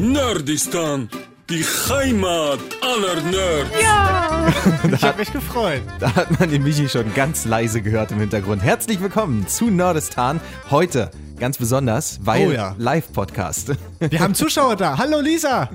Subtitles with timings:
[0.00, 1.10] Nerdistan,
[1.50, 3.70] die Heimat aller Nerds.
[4.94, 5.82] Ich habe mich gefreut.
[5.98, 8.62] Da hat man den Michi schon ganz leise gehört im Hintergrund.
[8.62, 10.40] Herzlich willkommen zu Nerdistan.
[10.70, 12.74] Heute ganz besonders, weil Oh ja.
[12.78, 13.72] Live-Podcast.
[14.00, 14.96] Wir haben Zuschauer da.
[14.96, 15.68] Hallo Lisa.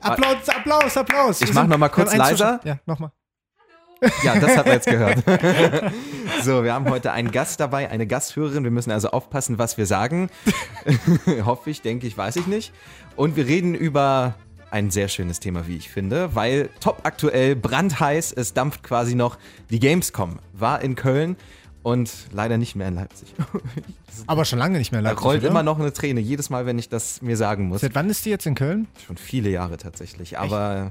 [0.00, 1.42] Applaus, Applaus, Applaus.
[1.42, 2.60] Ich mach sind- noch mal wir kurz leiser.
[2.64, 3.10] Ja, nochmal.
[4.22, 5.22] Ja, das hat er jetzt gehört.
[6.42, 8.64] So, wir haben heute einen Gast dabei, eine Gasthörerin.
[8.64, 10.30] Wir müssen also aufpassen, was wir sagen.
[11.44, 12.72] Hoffe ich, denke ich, weiß ich nicht.
[13.16, 14.34] Und wir reden über
[14.70, 19.36] ein sehr schönes Thema, wie ich finde, weil top aktuell, brandheiß, es dampft quasi noch.
[19.68, 21.36] Die Gamescom war in Köln
[21.82, 23.34] und leider nicht mehr in Leipzig.
[24.26, 25.50] Aber schon lange nicht mehr Da Leipzig, rollt oder?
[25.50, 27.80] immer noch eine Träne, jedes Mal, wenn ich das mir sagen muss.
[27.80, 28.86] Seit wann ist die jetzt in Köln?
[29.06, 30.38] Schon viele Jahre tatsächlich.
[30.38, 30.90] Aber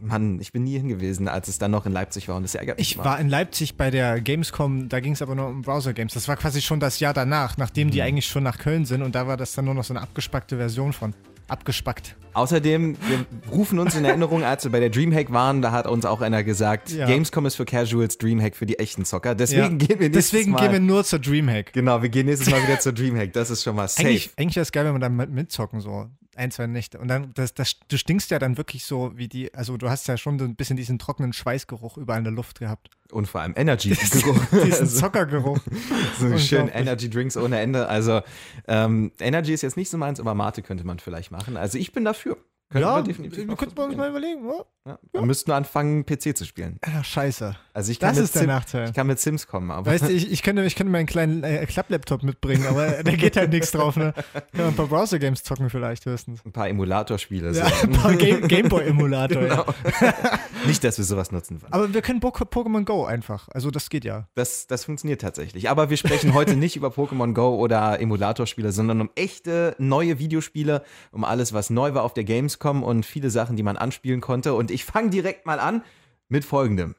[0.00, 2.78] Mann, ich bin nie hingewiesen, als es dann noch in Leipzig war und das ärgert
[2.78, 3.04] mich Ich mal.
[3.04, 6.14] war in Leipzig bei der Gamescom, da ging es aber nur um Browser-Games.
[6.14, 7.92] Das war quasi schon das Jahr danach, nachdem Mhm.
[7.92, 10.00] die eigentlich schon nach Köln sind und da war das dann nur noch so eine
[10.02, 11.14] abgespackte Version von.
[11.48, 12.14] Abgespackt.
[12.34, 16.04] Außerdem, wir rufen uns in Erinnerung, als wir bei der Dreamhack waren, da hat uns
[16.04, 17.06] auch einer gesagt, Ja.
[17.06, 19.34] Gamescom ist für Casuals, Dreamhack für die echten Zocker.
[19.34, 19.86] Deswegen Ja.
[19.86, 20.60] gehen wir nächstes Deswegen Mal.
[20.60, 21.72] gehen wir nur zur Dreamhack.
[21.72, 23.32] genau, wir gehen nächstes Mal wieder zur Dreamhack.
[23.32, 24.06] Das ist schon mal safe.
[24.06, 26.06] Eigentlich, eigentlich wäre es geil, wenn dann mit, mitzocken, so
[26.38, 26.98] ein, zwei Nächte.
[26.98, 30.08] Und dann, das, das, du stinkst ja dann wirklich so wie die, also du hast
[30.08, 32.90] ja schon so ein bisschen diesen trockenen Schweißgeruch überall in der Luft gehabt.
[33.10, 34.44] Und vor allem Energy-Geruch.
[34.64, 35.58] Diesen Zockergeruch.
[36.18, 36.68] so schön.
[36.68, 37.88] Energy-Drinks ohne Ende.
[37.88, 38.20] Also
[38.66, 41.56] ähm, Energy ist jetzt nicht so meins, aber Mate könnte man vielleicht machen.
[41.56, 42.36] Also ich bin dafür.
[42.70, 44.40] Könnten ja, wir wir, definitiv mal könnten wir uns mal überlegen.
[44.46, 44.98] Oh, Ja.
[45.12, 46.78] Wir müssten nur anfangen, PC zu spielen.
[46.86, 47.56] ja, scheiße.
[47.72, 48.88] Also ich kann, Das ist der Sim- Nachteil.
[48.88, 51.42] ich kann mit Sims kommen, aber Weißt du, ich, ich, könnte, ich könnte meinen kleinen
[51.44, 53.96] äh, Klapplaptop mitbringen, aber da geht halt nichts drauf.
[53.96, 54.12] Ne?
[54.34, 56.44] Kann man ein paar Browser-Games zocken vielleicht höchstens.
[56.44, 57.52] ein paar Emulatorspiele.
[57.52, 57.86] Ja, so.
[57.86, 59.46] ein paar Game, Gameboy-Emulator.
[59.46, 59.64] Ja.
[60.66, 61.72] Nicht, dass wir sowas nutzen wollen.
[61.72, 63.48] Aber wir können Bo- Pokémon Go einfach.
[63.52, 64.28] Also das geht ja.
[64.34, 65.70] Das, das funktioniert tatsächlich.
[65.70, 70.82] Aber wir sprechen heute nicht über Pokémon Go oder Emulatorspiele, sondern um echte neue Videospiele,
[71.12, 72.24] um alles, was neu war auf der
[72.58, 74.54] Gamescom und viele Sachen, die man anspielen konnte.
[74.54, 75.82] Und ich fange direkt mal an
[76.28, 76.94] mit folgendem.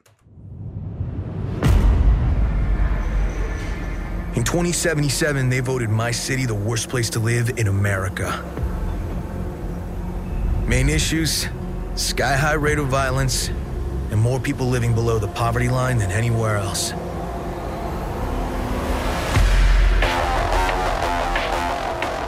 [4.34, 8.42] In 2077, they voted my city the worst place to live in America.
[10.66, 11.48] Main issues
[11.96, 13.50] sky high rate of violence,
[14.12, 16.94] and more people living below the poverty line than anywhere else.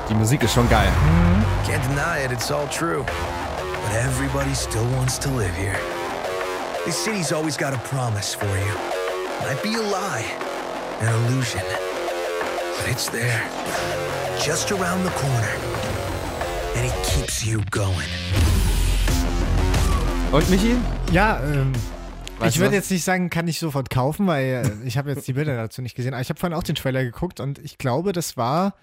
[0.08, 0.90] Die Musik ist schon geil.
[1.64, 3.04] Can't deny it, it's all true.
[3.04, 5.78] But everybody still wants to live here.
[6.84, 8.74] This city's always got a promise for you.
[9.46, 10.24] Might be a lie,
[11.00, 11.62] an illusion.
[12.78, 13.42] But it's there,
[14.44, 15.54] just around the corner.
[16.74, 18.08] And it keeps you going.
[20.32, 20.76] Und Michi?
[21.12, 21.72] Ja, ähm,
[22.38, 25.28] Weißt ich würde jetzt nicht sagen, kann ich sofort kaufen, weil äh, ich habe jetzt
[25.28, 26.14] die Bilder dazu nicht gesehen.
[26.14, 28.74] Aber ich habe vorhin auch den Trailer geguckt und ich glaube, das war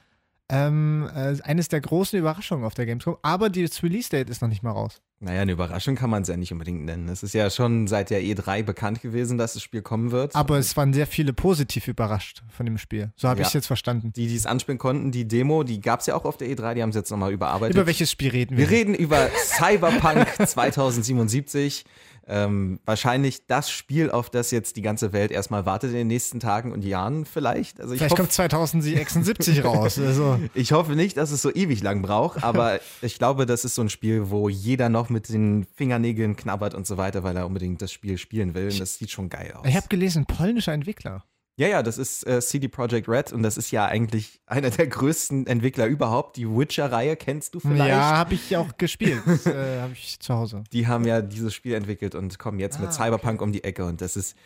[0.49, 3.17] ähm, äh, eines der großen Überraschungen auf der Gamescom.
[3.21, 5.01] Aber das Release-Date ist noch nicht mal raus.
[5.21, 7.09] Naja, eine Überraschung kann man es ja nicht unbedingt nennen.
[7.09, 10.33] Es ist ja schon seit der E3 bekannt gewesen, dass das Spiel kommen wird.
[10.33, 13.11] Aber es waren sehr viele positiv überrascht von dem Spiel.
[13.17, 13.43] So habe Ja.
[13.43, 14.13] ich es jetzt verstanden.
[14.15, 16.73] die, die es anspielen konnten, die Demo, die gab es ja auch auf der E3,
[16.75, 17.75] die haben es jetzt nochmal überarbeitet.
[17.75, 18.69] Über welches Spiel reden wir?
[18.69, 21.83] Wir reden über Cyberpunk 2077.
[22.31, 26.39] Ähm, wahrscheinlich das Spiel, auf das jetzt die ganze Welt erstmal wartet in den nächsten
[26.39, 27.81] Tagen und Jahren vielleicht.
[27.81, 29.97] Also ich, Vielleicht hoff, kommt 2076 raus.
[29.97, 33.73] Also, ich hoffe nicht, dass es so ewig lang braucht, aber ich glaube, das ist
[33.73, 37.45] so ein Spiel, wo jeder noch mit den Fingernägeln knabbert und so weiter, weil er
[37.45, 38.69] unbedingt das Spiel spielen will.
[38.71, 39.67] Und das sieht schon geil aus.
[39.67, 41.23] ich habe gelesen, polnischer Entwickler.
[41.57, 44.87] Ja, ja, das ist äh, CD Projekt Red und das ist ja eigentlich einer der
[44.87, 46.37] größten Entwickler überhaupt.
[46.37, 47.89] Die Witcher-Reihe kennst du vielleicht?
[47.89, 49.21] Ja, habe ich auch gespielt.
[49.25, 50.63] Das, äh, habe ich zu Hause.
[50.71, 53.83] Die haben ja dieses Spiel entwickelt und kommen jetzt Ah, mit Cyberpunk um die Ecke
[53.83, 54.37] und das ist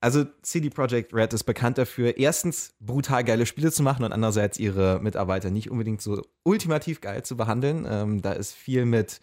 [0.00, 4.58] also CD Projekt Red ist bekannt dafür, erstens brutal geile Spiele zu machen und andererseits
[4.58, 7.86] ihre Mitarbeiter nicht unbedingt so ultimativ geil zu behandeln.
[7.88, 9.20] Ähm, da ist viel mit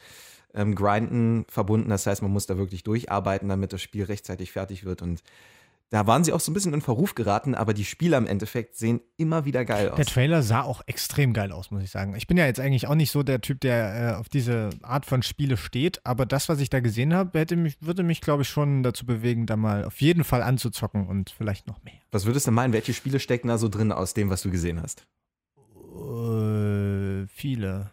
[0.54, 4.86] ähm, Grinden verbunden, das heißt, man muss da wirklich durcharbeiten, damit das Spiel rechtzeitig fertig
[4.86, 5.22] wird und
[5.92, 8.76] da waren sie auch so ein bisschen in Verruf geraten, aber die Spiele im Endeffekt
[8.76, 9.96] sehen immer wieder geil aus.
[9.96, 12.16] Der Trailer sah auch extrem geil aus, muss ich sagen.
[12.16, 15.08] Ich bin ja jetzt eigentlich auch nicht so der Typ, der äh, auf diese Art
[15.08, 18.44] von Spiele steht, aber das, was ich da gesehen habe, hätte mich, würde mich, glaube
[18.44, 21.96] ich, schon dazu bewegen, da mal auf jeden Fall anzuzocken und vielleicht noch mehr.
[22.12, 24.80] Was würdest du meinen, welche Spiele stecken da so drin aus dem, was du gesehen
[24.84, 25.08] hast?
[25.96, 27.90] Äh, viele.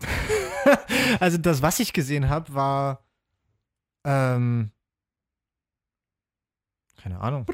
[1.20, 3.04] also das, was ich gesehen habe, war
[4.04, 4.70] ähm,
[6.96, 7.46] keine Ahnung.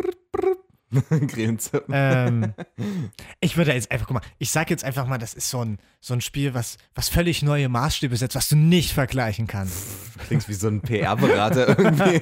[1.26, 1.94] Grillenzirpen.
[1.96, 2.52] Ähm,
[3.40, 5.78] ich würde jetzt einfach, guck mal, ich sag jetzt einfach mal, das ist so ein,
[6.00, 10.18] so ein Spiel, was, was völlig neue Maßstäbe setzt, was du nicht vergleichen kannst.
[10.26, 12.20] Klingt wie so ein PR-Berater irgendwie.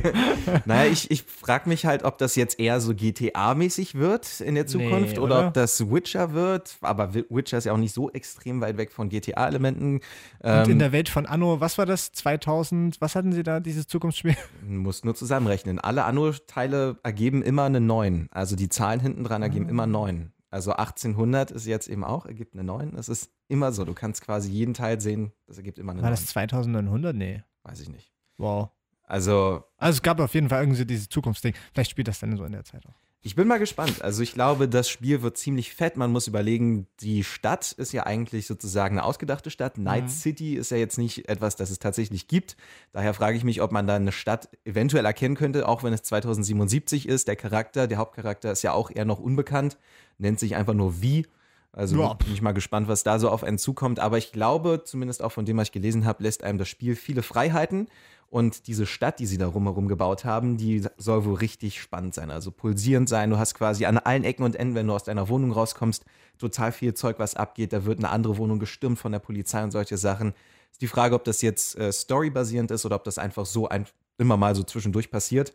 [0.65, 4.67] naja, ich, ich frage mich halt, ob das jetzt eher so GTA-mäßig wird in der
[4.67, 5.39] Zukunft Nee, oder?
[5.39, 5.49] oder?
[5.49, 6.77] ob das Witcher wird.
[6.81, 9.97] Aber Wi- Witcher ist ja auch nicht so extrem weit weg von GTA-Elementen.
[9.97, 10.03] Und
[10.43, 12.13] Ähm, in der Welt von Anno, was war das?
[12.13, 14.37] 2000, was hatten sie da, dieses Zukunftsspiel?
[14.67, 15.79] muss nur zusammenrechnen.
[15.79, 18.29] Alle Anno-Teile ergeben immer eine 9.
[18.31, 20.33] Also die Zahlen hinten dran ergeben immer 9.
[20.51, 22.93] Also 1800 ist jetzt eben auch, ergibt eine 9.
[22.95, 23.85] Das ist immer so.
[23.85, 26.17] Du kannst quasi jeden Teil sehen, das ergibt immer eine War 9.
[26.19, 27.17] das 2100?
[27.17, 27.43] Nee.
[27.63, 28.13] Weiß ich nicht.
[28.37, 28.71] Wow.
[29.05, 31.55] Also Also es gab auf jeden Fall irgendwie dieses Zukunftsding.
[31.73, 32.99] Vielleicht spielt das dann so in der Zeit auch.
[33.25, 34.03] Ich bin mal gespannt.
[34.03, 35.97] Also ich glaube, das Spiel wird ziemlich fett.
[35.97, 39.79] Man muss überlegen, die Stadt ist ja eigentlich sozusagen eine ausgedachte Stadt.
[39.79, 42.57] Night City ist ja jetzt nicht etwas, das es tatsächlich gibt.
[42.93, 46.03] Daher frage ich mich, ob man da eine Stadt eventuell erkennen könnte, auch wenn es
[46.03, 47.29] 2077 ist.
[47.29, 49.79] Der Charakter, der Hauptcharakter ist ja auch eher noch unbekannt,
[50.19, 51.27] nennt sich einfach nur Wie.
[51.71, 52.15] Also Ja.
[52.15, 54.01] bin ich mal gespannt, was da so auf einen zukommt.
[54.01, 56.97] Aber ich glaube, zumindest auch von dem, was ich gelesen habe, lässt einem das Spiel
[56.97, 57.87] viele Freiheiten.
[58.33, 62.31] Und diese Stadt, die sie da rumherum gebaut haben, die soll wohl richtig spannend sein.
[62.31, 63.29] Also pulsierend sein.
[63.29, 66.07] Du hast quasi an allen Ecken und Enden, wenn du aus deiner Wohnung rauskommst,
[66.39, 67.75] total viel Zeug, was abgeht.
[67.75, 70.33] Da wird eine andere Wohnung gestürmt von der Polizei und solche Sachen.
[70.71, 73.85] Ist die Frage, ob das jetzt äh, storybasierend ist oder ob das einfach so ein,
[74.17, 75.53] immer mal so zwischendurch passiert.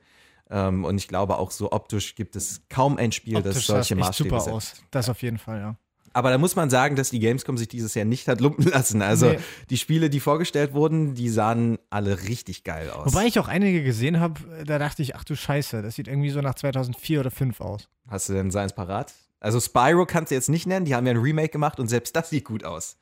[0.52, 3.68] Ähm, und ich glaube auch so optisch gibt es kaum ein Spiel, das Optisch es
[3.68, 4.56] solche Maßstäbe super setzt.
[4.56, 4.74] aus.
[4.92, 5.78] Das auf jeden Fall, ja.
[6.18, 9.04] Aber da muss man sagen, dass die Gamescom sich dieses Jahr nicht hat lumpen lassen.
[9.04, 9.40] Also Nee.
[9.70, 13.14] die Spiele, die vorgestellt wurden, die sahen alle richtig geil aus.
[13.14, 16.32] Wobei ich auch einige gesehen habe, da dachte ich, ach du Scheiße, das sieht irgendwie
[16.32, 17.88] so nach 2004 oder 2005 aus.
[18.10, 19.14] Hast du denn seins parat?
[19.40, 22.16] Also Spyro kannst du jetzt nicht nennen, die haben ja ein Remake gemacht und selbst
[22.16, 22.98] das sieht gut aus.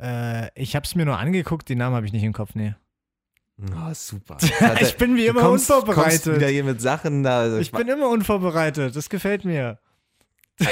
[0.00, 2.74] Äh, ich habe es mir nur angeguckt, den Namen habe ich nicht im Kopf, nee.
[3.60, 4.38] Oh, super.
[4.80, 6.36] Ich bin wie Du immer kommst, Kommst unvorbereitet.
[6.36, 7.58] wieder hier mit Sachen da.
[7.58, 9.78] Ich bin immer unvorbereitet, das gefällt mir.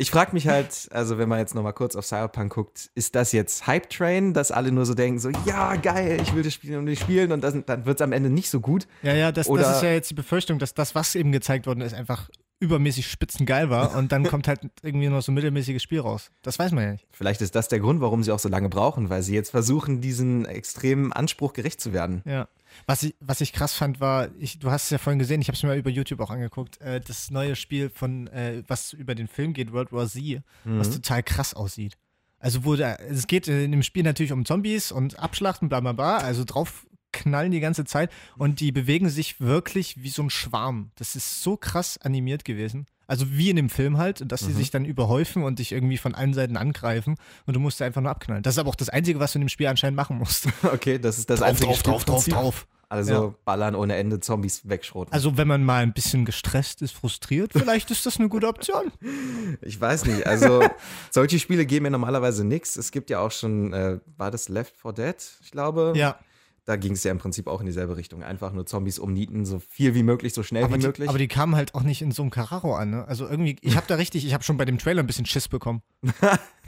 [0.00, 3.32] Ich frage mich halt, also wenn man jetzt nochmal kurz auf Cyberpunk guckt, ist das
[3.32, 6.78] jetzt Hype Train, dass alle nur so denken, so, ja, geil, ich will das Spiel
[6.78, 8.86] und nicht spielen und das, dann wird es am Ende nicht so gut.
[9.02, 11.66] Ja, ja, das, Oder- das ist ja jetzt die Befürchtung, dass das, was eben gezeigt
[11.66, 12.30] worden ist, einfach
[12.60, 16.30] übermäßig spitzengeil war und dann kommt halt irgendwie noch so ein mittelmäßiges Spiel raus.
[16.42, 17.06] Das weiß man ja nicht.
[17.12, 20.00] Vielleicht ist das der Grund, warum sie auch so lange brauchen, weil sie jetzt versuchen,
[20.00, 22.22] diesen extremen Anspruch gerecht zu werden.
[22.24, 22.46] Ja.
[22.86, 25.48] Was ich, was ich krass fand, war, ich, du hast es ja vorhin gesehen, ich
[25.48, 28.92] habe es mir mal über YouTube auch angeguckt, äh, das neue Spiel von, äh, was
[28.92, 31.96] über den Film geht, World War Z, was total krass aussieht.
[32.38, 35.92] Also wo da, es geht in dem Spiel natürlich um Zombies und Abschlachten, bla bla
[35.92, 40.30] bla, also drauf knallen die ganze Zeit und die bewegen sich wirklich wie so ein
[40.30, 40.90] Schwarm.
[40.96, 42.86] Das ist so krass animiert gewesen.
[43.08, 46.14] Also wie in dem Film halt, dass sie sich dann überhäufen und dich irgendwie von
[46.14, 47.16] allen Seiten angreifen
[47.46, 48.42] und du musst sie einfach nur abknallen.
[48.42, 50.46] Das ist aber auch das Einzige, was du in dem Spiel anscheinend machen musst.
[50.62, 52.66] Okay, das ist das drauf, einzige drauf, drauf, drauf, drauf.
[52.90, 53.34] Also Ja.
[53.46, 55.12] ballern ohne Ende, Zombies wegschroten.
[55.12, 58.92] Also wenn man mal ein bisschen gestresst ist, frustriert, vielleicht ist das eine gute Option.
[59.62, 60.62] Ich weiß nicht, also
[61.10, 62.76] solche Spiele geben mir normalerweise nichts.
[62.76, 65.94] Es gibt ja auch schon, äh, war das Left 4 Dead, ich glaube?
[65.96, 66.18] Ja,
[66.68, 68.22] Da ging es ja im Prinzip auch in dieselbe Richtung.
[68.22, 71.08] Einfach nur Zombies umnieten, so viel wie möglich, so schnell aber wie die, möglich.
[71.08, 72.90] aber die kamen halt auch nicht in so einem Carraro an.
[72.90, 73.08] Ne?
[73.08, 75.48] Also irgendwie, ich habe da richtig, ich habe schon bei dem Trailer ein bisschen Schiss
[75.48, 75.80] bekommen.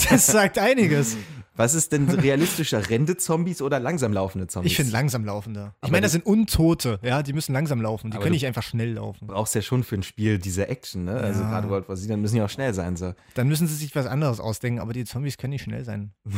[0.09, 1.19] Das sagt einiges.
[1.61, 4.73] Was ist denn realistischer, Rente-Zombies oder langsam laufende Zombies?
[4.73, 5.75] Ich finde langsam laufender.
[5.85, 8.11] Ich meine, das sind Untote, ja, die müssen langsam laufen.
[8.11, 9.27] Die können nicht einfach schnell laufen.
[9.29, 11.13] Du brauchst ja schon für ein Spiel diese Action, ne?
[11.15, 11.51] Also Ja.
[11.51, 12.97] gerade World War Z, dann müssen die auch schnell sein.
[12.97, 13.13] So.
[13.35, 16.13] Dann müssen sie sich was anderes ausdenken, aber die Zombies können nicht schnell sein.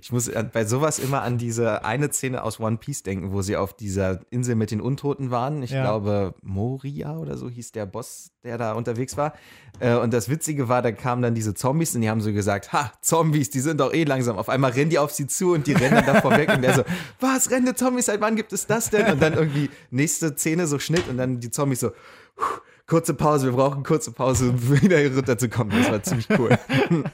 [0.00, 3.56] Ich muss bei sowas immer an diese eine Szene aus One Piece denken, wo sie
[3.56, 5.62] auf dieser Insel mit den Untoten waren.
[5.62, 5.82] Ich Ja.
[5.82, 9.34] glaube, Moria oder so hieß der Boss, der da unterwegs war.
[9.78, 12.72] Äh, Und das Witzige war, da kamen dann diese Zombies und die haben so gesagt,
[12.72, 14.36] ha, Zombies, die sind doch eh langsam.
[14.36, 16.74] Auf einmal rennen die auf sie zu und die rennen dann davor weg und der
[16.74, 16.82] so,
[17.20, 19.12] was, rennende Zombies, seit wann gibt es das denn?
[19.12, 21.90] Und dann irgendwie nächste Szene so Schnitt und dann die Zombies so,
[22.34, 22.44] "Puh,
[22.88, 25.78] kurze Pause, wir brauchen kurze Pause, um wieder hier runterzukommen.
[25.78, 26.58] Das war ziemlich cool.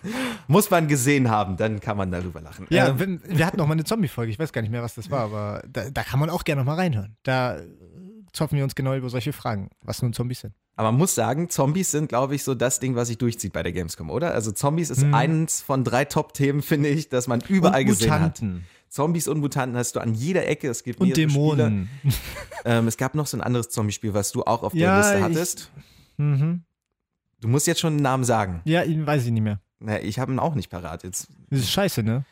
[0.49, 2.67] Muss man gesehen haben, dann kann man darüber lachen.
[2.71, 4.95] Ja, Ähm, wenn, wir hatten noch mal eine Zombie-Folge, ich weiß gar nicht mehr, was
[4.95, 7.17] das war, aber da, da kann man auch gerne noch mal reinhören.
[7.23, 7.67] Da äh,
[8.33, 10.55] zoffen wir uns genau über solche Fragen, was nun Zombies sind.
[10.79, 13.65] Aber man muss sagen, Zombies sind, glaube ich, so das Ding, was sich durchzieht bei
[13.65, 14.33] der Gamescom, oder?
[14.33, 18.21] Also Zombies ist eins von drei Top-Themen, finde ich, dass man überall Und gesehen hat.
[18.41, 18.65] Mutanten.
[18.89, 20.69] Zombies und Mutanten hast du an jeder Ecke.
[20.69, 21.89] Es gibt Und Dämonen.
[22.65, 25.17] Ähm, es gab noch so ein anderes Zombie-Spiel, was du auch auf der Ja, Liste
[25.19, 25.71] ich- hattest.
[26.17, 26.63] Mhm.
[27.41, 28.61] Du musst jetzt schon einen Namen sagen.
[28.65, 29.61] Ja, ihn weiß ich nicht mehr.
[29.81, 31.03] Na, ich habe ihn auch nicht parat.
[31.05, 31.29] Jetzt.
[31.51, 32.25] Das ist scheiße, ne?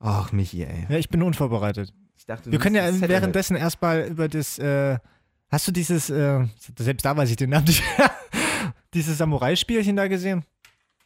[0.00, 0.86] Ach, Michi, ey.
[0.88, 1.92] Ja, ich bin unvorbereitet.
[2.16, 4.98] Ich dachte, Wir können ja währenddessen erstmal über das, äh,
[5.52, 6.44] hast du dieses, äh,
[6.78, 7.82] selbst da weiß ich den Namen nicht,
[8.94, 10.44] dieses Samurai-Spielchen da gesehen?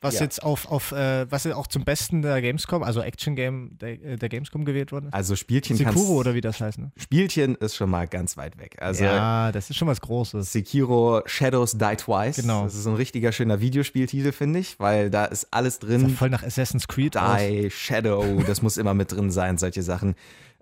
[0.07, 0.23] was Ja.
[0.23, 4.17] jetzt auf, auf äh, was auch zum Besten der Gamescom, also Action Game der, äh,
[4.17, 5.15] der Gamescom gewählt worden ist?
[5.15, 6.93] Also Spielchen Sekiro oder wie das heißt, ne?
[6.97, 8.77] Spielchen ist schon mal ganz weit weg.
[8.81, 10.53] Also ja, das ist schon was Großes.
[10.53, 12.37] Sekiro Shadows Die Twice.
[12.37, 12.65] Genau.
[12.65, 16.11] Das ist so ein richtiger schöner Videospieltitel, finde ich, weil da ist alles drin.
[16.11, 17.41] voll nach Assassin's Creed aus.
[17.41, 20.15] Die, Shadow, das muss immer mit drin sein, solche Sachen.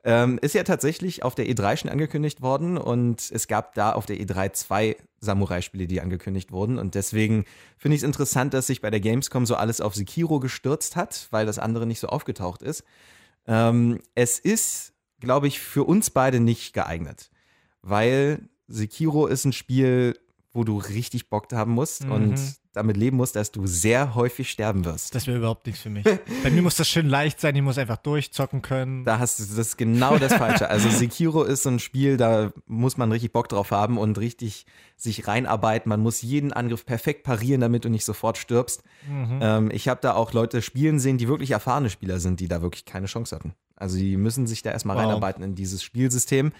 [0.06, 4.04] Ähm, ist ja tatsächlich auf der E3 schon angekündigt worden und es gab da auf
[4.04, 6.78] der E3 zwei Samurai-Spiele, die angekündigt wurden.
[6.78, 7.46] Und deswegen
[7.78, 11.28] finde ich es interessant, dass sich bei der Gamescom so alles auf Sekiro gestürzt hat,
[11.30, 12.84] weil das andere nicht so aufgetaucht ist.
[13.46, 17.30] Ähm, es ist, glaube ich, für uns beide nicht geeignet,
[17.80, 20.18] weil Sekiro ist ein Spiel,
[20.52, 22.12] wo du richtig Bock haben musst Mhm.
[22.12, 22.40] und
[22.74, 25.14] damit leben musst, dass du sehr häufig sterben wirst.
[25.14, 26.04] Das wäre überhaupt nichts für mich.
[26.42, 29.04] Bei mir muss das schön leicht sein, ich muss einfach durchzocken können.
[29.04, 30.68] Da hast du das ist genau das Falsche.
[30.68, 34.66] Also Sekiro ist so ein Spiel, da muss man richtig Bock drauf haben und richtig
[34.96, 35.88] sich reinarbeiten.
[35.88, 38.82] Man muss jeden Angriff perfekt parieren, damit du nicht sofort stirbst.
[39.08, 39.38] Mhm.
[39.40, 42.62] Ähm, ich habe da auch Leute spielen sehen, die wirklich erfahrene Spieler sind, die da
[42.62, 43.54] wirklich keine Chance hatten.
[43.76, 45.04] Also die müssen sich da erstmal Wow.
[45.04, 46.52] reinarbeiten in dieses Spielsystem.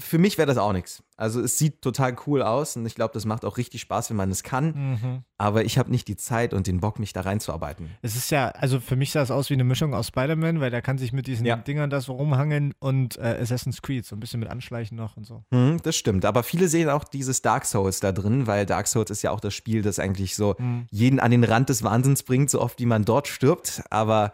[0.00, 1.04] Für mich wäre das auch nichts.
[1.16, 4.16] Also es sieht total cool aus und ich glaube, das macht auch richtig Spaß, wenn
[4.16, 4.66] man es kann.
[5.00, 5.22] Mhm.
[5.38, 7.90] Aber ich habe nicht die Zeit und den Bock, mich da reinzuarbeiten.
[8.02, 10.70] Es ist ja, also für mich sah es aus wie eine Mischung aus Spider-Man, weil
[10.72, 11.54] der kann sich mit diesen Ja.
[11.56, 15.24] Dingern da so rumhangeln und äh, Assassin's Creed, so ein bisschen mit Anschleichen noch und
[15.24, 15.44] so.
[15.52, 16.24] Hm, das stimmt.
[16.24, 19.40] Aber viele sehen auch dieses Dark Souls da drin, weil Dark Souls ist ja auch
[19.40, 20.86] das Spiel, das eigentlich so Mhm.
[20.90, 23.82] jeden an den Rand des Wahnsinns bringt, so oft wie man dort stirbt.
[23.90, 24.32] Aber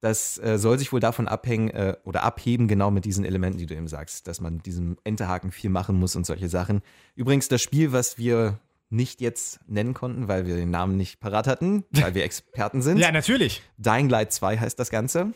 [0.00, 3.66] das äh, soll sich wohl davon abhängen äh, oder abheben, genau mit diesen Elementen, die
[3.66, 6.82] du eben sagst, dass man diesem Enterhaken viel machen muss und solche Sachen.
[7.14, 11.46] Übrigens, das Spiel, was wir nicht jetzt nennen konnten, weil wir den Namen nicht parat
[11.46, 12.98] hatten, weil wir Experten sind.
[12.98, 13.62] Ja, natürlich.
[13.76, 15.32] Dying Light 2 heißt das Ganze.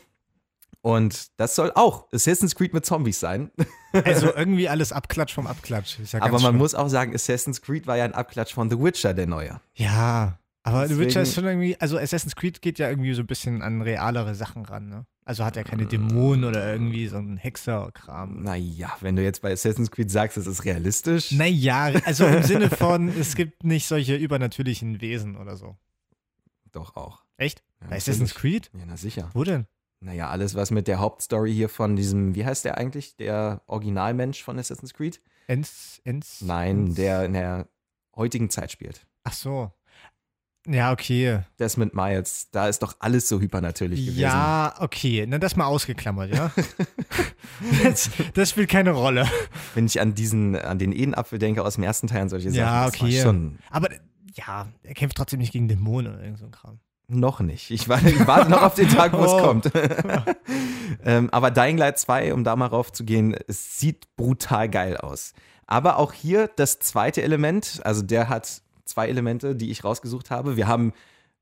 [0.81, 3.51] Und das soll auch Assassin's Creed mit Zombies sein.
[4.03, 5.99] Also irgendwie alles Abklatsch vom Abklatsch.
[6.11, 6.57] Ja Aber man schlimm.
[6.57, 9.61] muss auch sagen, Assassin's Creed war ja ein Abklatsch von The Witcher, der neue.
[9.73, 13.21] Ja, aber The Witcher Deswegen- ist schon irgendwie, also Assassin's Creed geht ja irgendwie so
[13.21, 15.05] ein bisschen an realere Sachen ran, ne?
[15.23, 18.43] Also hat er keine Dämonen oder irgendwie so ein Hexerkram.
[18.43, 21.31] Naja, wenn du jetzt bei Assassin's Creed sagst, es ist realistisch.
[21.31, 25.77] Naja, also im Sinne von, es gibt nicht solche übernatürlichen Wesen oder so.
[26.71, 27.23] Doch auch.
[27.37, 27.63] Echt?
[27.81, 28.35] Ja, Bei Assassin's.
[28.35, 28.69] Creed?
[28.77, 29.29] Ja, na sicher.
[29.33, 29.65] Wo denn?
[29.99, 33.15] Naja, alles, was mit der Hauptstory hier von diesem, wie heißt der eigentlich?
[33.15, 35.21] Der Originalmensch von Assassin's Creed?
[35.47, 37.67] Enz, Enz, Nein, der in der
[38.15, 39.07] heutigen Zeit spielt.
[39.23, 39.71] Ach so.
[40.67, 41.41] Ja, okay.
[41.59, 44.19] Desmond Miles, da ist doch alles so hypernatürlich gewesen.
[44.19, 45.25] Ja, okay.
[45.27, 46.51] Na, das mal ausgeklammert, ja?
[47.83, 49.27] das, das spielt keine Rolle.
[49.75, 52.59] Wenn ich an diesen, an den Edenapfel denke aus dem ersten Teil und solche Sachen.
[52.59, 53.21] Ja, das war okay.
[53.21, 53.89] schon Aber
[54.33, 56.79] ja, er kämpft trotzdem nicht gegen Dämonen oder irgend so ein Kram.
[57.07, 57.69] Noch nicht.
[57.69, 59.37] Ich warte, ich warte noch auf den Tag, wo es Oh.
[59.39, 59.71] kommt.
[61.05, 64.97] ähm, aber Dying Light 2, um da mal rauf zu gehen, es sieht brutal geil
[64.97, 65.33] aus.
[65.67, 70.55] Aber auch hier das zweite Element, also der hat zwei Elemente, die ich rausgesucht habe.
[70.57, 70.93] Wir haben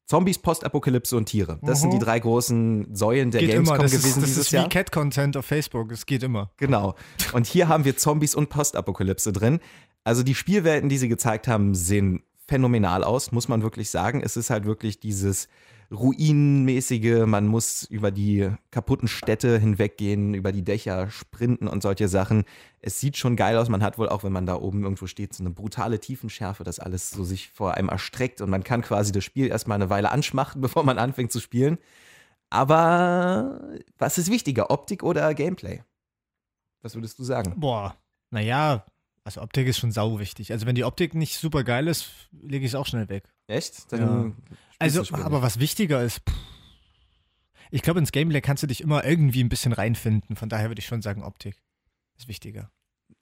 [0.05, 1.59] Zombies, Postapokalypse und Tiere.
[1.61, 1.99] Das sind Mhm.
[1.99, 3.83] die drei großen Säulen der geht Gamescom immer.
[3.83, 4.65] Das gewesen ist, das dieses ist Jahr.
[4.65, 5.91] wie Cat-Content auf Facebook.
[5.91, 6.51] Es geht immer.
[6.57, 6.95] Genau.
[7.31, 9.59] Und hier haben wir Zombies und Postapokalypse drin.
[10.03, 14.21] Also die Spielwelten, die sie gezeigt haben, sehen phänomenal aus, muss man wirklich sagen.
[14.21, 15.47] Es ist halt wirklich dieses
[15.93, 22.45] Ruinenmäßige, man muss über die kaputten Städte hinweggehen, über die Dächer sprinten und solche Sachen.
[22.79, 23.69] Es sieht schon geil aus.
[23.69, 26.79] Man hat wohl auch, wenn man da oben irgendwo steht, so eine brutale Tiefenschärfe, dass
[26.79, 30.11] alles so sich vor einem erstreckt und man kann quasi das Spiel erstmal eine Weile
[30.11, 31.77] anschmachten, bevor man anfängt zu spielen.
[32.49, 33.61] Aber
[33.97, 35.83] was ist wichtiger, Optik oder Gameplay?
[36.81, 37.53] Was würdest du sagen?
[37.59, 37.95] Boah,
[38.31, 38.85] naja,
[39.23, 40.51] also Optik ist schon sau wichtig.
[40.51, 43.23] Also wenn die Optik nicht super geil ist, lege ich es auch schnell weg.
[43.47, 43.91] Echt?
[43.91, 44.31] Ja.
[44.79, 46.35] Also, aber was wichtiger ist, pff,
[47.71, 50.35] ich glaube, ins Gameplay kannst du dich immer irgendwie ein bisschen reinfinden.
[50.35, 51.61] Von daher würde ich schon sagen, Optik
[52.17, 52.69] ist wichtiger.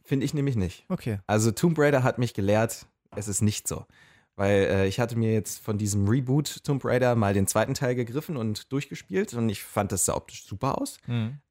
[0.03, 0.85] Finde ich nämlich nicht.
[0.89, 1.19] Okay.
[1.27, 3.85] Also Tomb Raider hat mich gelehrt, es ist nicht so.
[4.35, 7.95] Weil äh, ich hatte mir jetzt von diesem Reboot Tomb Raider mal den zweiten Teil
[7.95, 10.97] gegriffen und durchgespielt und ich fand das sah optisch super aus.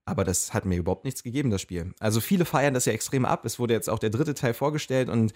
[0.06, 1.92] Aber das hat mir überhaupt nichts gegeben, das Spiel.
[2.00, 3.44] Also viele feiern das ja extrem ab.
[3.44, 5.32] Es wurde jetzt auch der dritte Teil vorgestellt und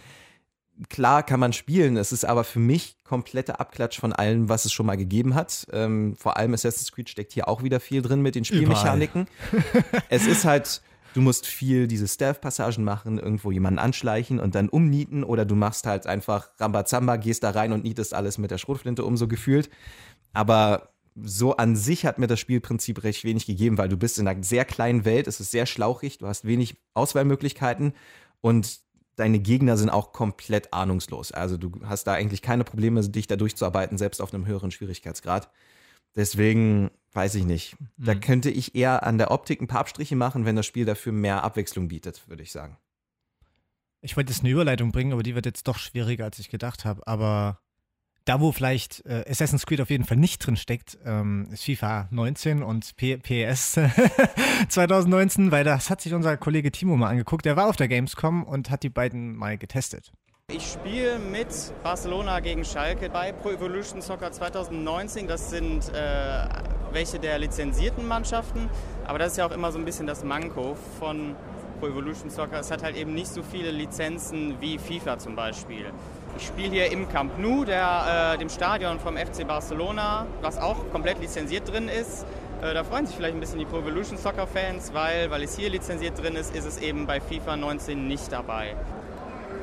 [0.89, 1.97] klar kann man spielen.
[1.97, 5.67] Es ist aber für mich kompletter Abklatsch von allem, was es schon mal gegeben hat.
[5.73, 9.27] Ähm, vor allem Assassin's Creed steckt hier auch wieder viel drin mit den Spielmechaniken.
[10.09, 10.83] es ist halt,
[11.15, 15.87] du musst viel diese Stealth-Passagen machen, irgendwo jemanden anschleichen und dann umnieten oder du machst
[15.87, 19.71] halt einfach Rambazamba, gehst da rein und nietest alles mit der Schrotflinte um, so gefühlt.
[20.33, 24.27] Aber so an sich hat mir das Spielprinzip recht wenig gegeben, weil du bist in
[24.27, 27.95] einer sehr kleinen Welt, es ist sehr schlauchig, du hast wenig Auswahlmöglichkeiten
[28.41, 28.81] und
[29.15, 31.31] deine Gegner sind auch komplett ahnungslos.
[31.31, 35.49] Also du hast da eigentlich keine Probleme, dich da durchzuarbeiten, selbst auf einem höheren Schwierigkeitsgrad.
[36.17, 37.77] Deswegen weiß ich nicht.
[37.97, 38.21] Da Mhm.
[38.21, 41.43] könnte ich eher an der Optik ein paar Abstriche machen, wenn das Spiel dafür mehr
[41.45, 42.77] Abwechslung bietet, würde ich sagen.
[44.01, 46.85] Ich wollte jetzt eine Überleitung bringen, aber die wird jetzt doch schwieriger, als ich gedacht
[46.85, 47.07] habe.
[47.07, 47.61] Aber
[48.27, 52.09] Da, wo vielleicht äh, Assassin's Creed auf jeden Fall nicht drin steckt, ähm, ist FIFA
[52.11, 53.79] 19 und P PS
[54.69, 57.45] 2019, weil das hat sich unser Kollege Timo mal angeguckt.
[57.45, 60.11] Der war auf der Gamescom und hat die beiden mal getestet.
[60.53, 61.49] Ich spiele mit
[61.83, 65.27] Barcelona gegen Schalke bei Pro Evolution Soccer 2019.
[65.27, 66.47] Das sind äh,
[66.93, 68.69] welche der lizenzierten Mannschaften,
[69.05, 71.35] aber das ist ja auch immer so ein bisschen das Manko von
[71.81, 72.61] Pro Evolution Soccer.
[72.61, 75.87] Es hat halt eben nicht so viele Lizenzen wie FIFA zum Beispiel.
[76.37, 80.89] Ich spiele hier im Camp Nou, der, äh, dem Stadion vom FC Barcelona, was auch
[80.93, 82.27] komplett lizenziert drin ist.
[82.63, 85.57] Äh, da freuen sich vielleicht ein bisschen die Pro Evolution Soccer Fans, weil, weil es
[85.57, 88.77] hier lizenziert drin ist, ist es eben bei FIFA 19 nicht dabei.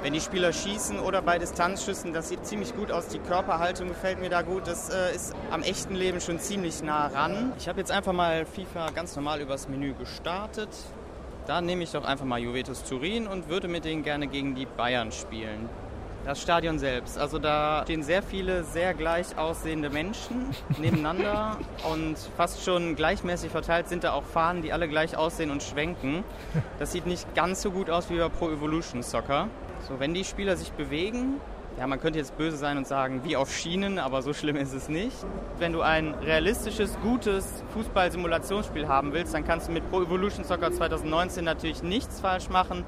[0.03, 3.07] Wenn die Spieler schießen oder bei Distanzschüssen, das sieht ziemlich gut aus.
[3.09, 4.65] Die Körperhaltung gefällt mir da gut.
[4.65, 7.53] Das äh, ist am echten Leben schon ziemlich nah ran.
[7.59, 10.69] Ich habe jetzt einfach mal FIFA ganz normal übers Menü gestartet.
[11.45, 14.65] Da nehme ich doch einfach mal Juventus Turin und würde mit denen gerne gegen die
[14.65, 15.69] Bayern spielen.
[16.25, 17.19] Das Stadion selbst.
[17.19, 21.57] Also da stehen sehr viele sehr gleich aussehende Menschen nebeneinander
[21.91, 26.23] und fast schon gleichmäßig verteilt sind da auch Fahnen, die alle gleich aussehen und schwenken.
[26.79, 29.47] Das sieht nicht ganz so gut aus wie bei Pro Evolution Soccer.
[29.87, 31.41] So, wenn die Spieler sich bewegen,
[31.77, 34.73] ja, man könnte jetzt böse sein und sagen, wie auf Schienen, aber so schlimm ist
[34.73, 35.15] es nicht.
[35.57, 40.71] Wenn du ein realistisches, gutes Fußball-Simulationsspiel haben willst, dann kannst du mit Pro Evolution Soccer
[40.71, 42.85] 2019 natürlich nichts falsch machen.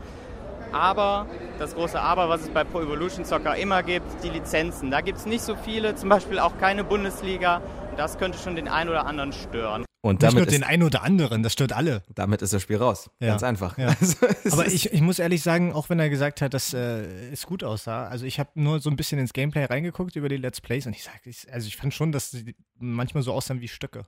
[0.71, 1.27] Aber
[1.59, 4.91] das große Aber, was es bei Pro Evolution Soccer immer gibt, die Lizenzen.
[4.91, 7.61] Da gibt es nicht so viele, zum Beispiel auch keine Bundesliga.
[7.95, 9.85] Das könnte schon den einen oder anderen stören.
[10.05, 12.03] Und Nicht nur damit den einen oder anderen, das stört alle.
[12.13, 13.09] damit ist das Spiel raus.
[13.21, 13.29] Ja.
[13.29, 13.77] Ganz einfach.
[13.77, 13.95] Ja.
[14.01, 17.45] Also, Aber ich, ich muss ehrlich sagen, auch wenn er gesagt hat, dass äh, es
[17.45, 20.59] gut aussah, also ich habe nur so ein bisschen ins Gameplay reingeguckt über die Let's
[20.59, 23.69] Plays und ich sag, ich, also ich fand schon, dass sie manchmal so aussahen wie
[23.69, 24.05] Stöcke.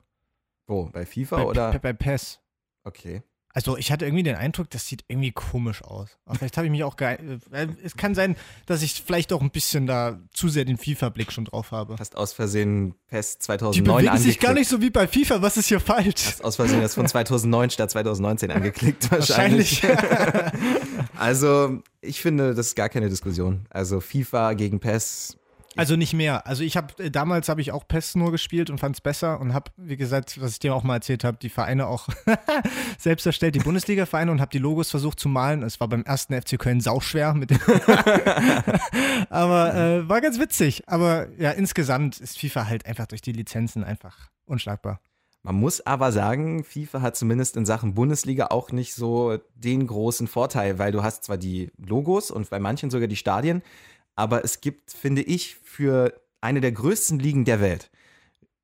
[0.66, 0.90] Wo?
[0.92, 1.72] Bei FIFA Bei, oder?
[1.72, 2.40] bei, bei PES.
[2.84, 3.22] Okay.
[3.56, 6.10] Also ich hatte irgendwie den Eindruck, das sieht irgendwie komisch aus.
[6.26, 7.16] Aber vielleicht habe ich mich auch ge
[7.52, 8.36] äh, Es kann sein,
[8.66, 11.96] dass ich vielleicht auch ein bisschen da zu sehr den FIFA-Blick schon drauf habe.
[11.98, 14.58] Hast aus Versehen PES Die 2009 bewegen sich gar angeklickt.
[14.58, 15.40] nicht so wie bei FIFA.
[15.40, 16.26] Was ist hier falsch?
[16.26, 19.82] Hast aus Versehen das von 2009 statt 2019 angeklickt wahrscheinlich.
[21.16, 23.64] also ich finde, das ist gar keine Diskussion.
[23.70, 25.38] Also FIFA gegen PES.
[25.76, 26.46] Also nicht mehr.
[26.46, 29.54] Also ich habe damals habe ich auch PES nur gespielt und fand es besser und
[29.54, 32.08] habe, wie gesagt, was ich dir auch mal erzählt habe, die Vereine auch
[32.98, 35.62] selbst erstellt, die Bundesliga-Vereine und habe die Logos versucht zu malen.
[35.62, 37.58] Es war beim ersten FC Köln sauschwer mit dem
[39.30, 40.84] Aber äh, war ganz witzig.
[40.88, 45.00] Aber ja, insgesamt ist FIFA halt einfach durch die Lizenzen einfach unschlagbar.
[45.46, 50.26] Man muss aber sagen, FIFA hat zumindest in Sachen Bundesliga auch nicht so den großen
[50.26, 53.62] Vorteil, weil du hast zwar die Logos und bei manchen sogar die Stadien,
[54.16, 57.90] aber es gibt, finde ich, für eine der größten Ligen der Welt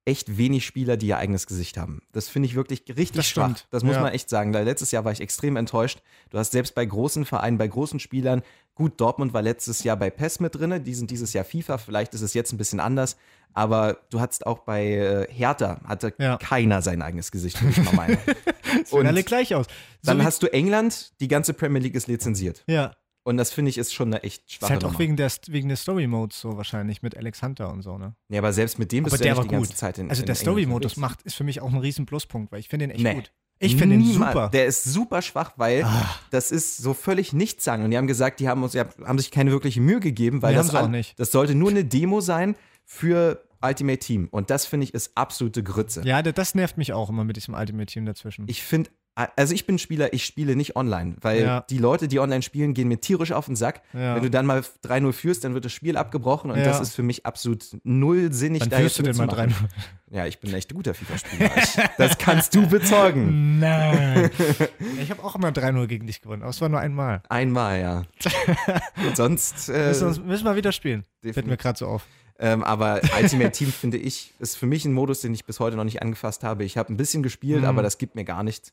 [0.04, 2.02] echt wenig Spieler, die ihr eigenes Gesicht haben.
[2.10, 3.44] Das finde ich wirklich richtig Das schwach.
[3.44, 3.68] stimmt.
[3.70, 4.02] Das muss Ja.
[4.02, 4.52] man echt sagen.
[4.52, 6.02] Letztes Jahr war ich extrem enttäuscht.
[6.30, 8.42] Du hast selbst bei großen Vereinen, bei großen Spielern,
[8.74, 12.14] gut, Dortmund war letztes Jahr bei PES mit drin, die sind dieses Jahr FIFA, vielleicht
[12.14, 13.16] ist es jetzt ein bisschen anders,
[13.52, 16.36] aber du hattest auch bei äh, Hertha, hatte Ja.
[16.38, 18.18] keiner sein eigenes Gesicht, würde ich mal meinen.
[18.86, 19.66] Sehen Und alle gleich aus.
[20.00, 22.64] So dann hast du England, die ganze Premier League ist lizenziert.
[22.66, 22.92] ja,
[23.24, 25.68] Und das finde ich ist schon eine echt ist schwache halt auch wegen der, wegen
[25.68, 28.14] der Story-Modes so wahrscheinlich mit Alex Hunter und so, ne?
[28.28, 29.76] ja, aber selbst mit dem bist Aber du der ja war nicht die ganze gut.
[29.78, 30.96] Zeit in Also in der Story-Modus unterwegs.
[31.18, 33.14] macht, ist für mich auch ein riesen Pluspunkt, weil ich finde den echt Nee.
[33.14, 33.32] gut.
[33.60, 34.32] Ich finde den Niemals.
[34.32, 34.48] super.
[34.48, 36.10] Der ist super schwach, weil Ah.
[36.30, 37.84] das ist so völlig nichts sagen.
[37.84, 40.50] Und die haben gesagt, die haben, uns, die haben sich keine wirkliche Mühe gegeben, weil
[40.50, 41.16] Nee, das, an- nicht.
[41.20, 44.26] das sollte nur eine Demo sein für Ultimate Team.
[44.32, 46.02] Und das finde ich ist absolute Grütze.
[46.04, 48.46] Ja, da- das nervt mich auch immer mit diesem Ultimate Team dazwischen.
[48.48, 51.60] Ich finde, also ich bin Spieler, ich spiele nicht online, weil Ja.
[51.68, 53.82] die Leute, die online spielen, gehen mir tierisch auf den Sack.
[53.92, 54.14] Ja.
[54.16, 56.64] Wenn du dann mal 3-0 führst, dann wird das Spiel abgebrochen und Ja.
[56.64, 58.62] das ist für mich absolut nullsinnig.
[58.62, 59.68] Wann da führst du denn mal mitzumachen.
[60.10, 61.50] 3 Ja, ich bin ein echt guter FIFA-Spieler.
[61.98, 63.58] Das kannst du bezeugen.
[63.58, 64.30] Nein.
[65.02, 67.22] ich habe auch immer 3-0 gegen dich gewonnen, aber es war nur einmal.
[67.28, 68.02] Einmal, ja.
[69.06, 69.68] Und sonst.
[69.68, 71.02] Äh, Müssen, müssen wir wieder spielen.
[71.02, 71.62] Fällt mir definitiv.
[71.62, 72.06] gerade so auf.
[72.38, 75.76] Ähm, aber Ultimate Team, finde ich, ist für mich ein Modus, den ich bis heute
[75.76, 76.64] noch nicht angefasst habe.
[76.64, 77.66] Ich habe ein bisschen gespielt, Mhm.
[77.66, 78.72] aber das gibt mir gar nichts.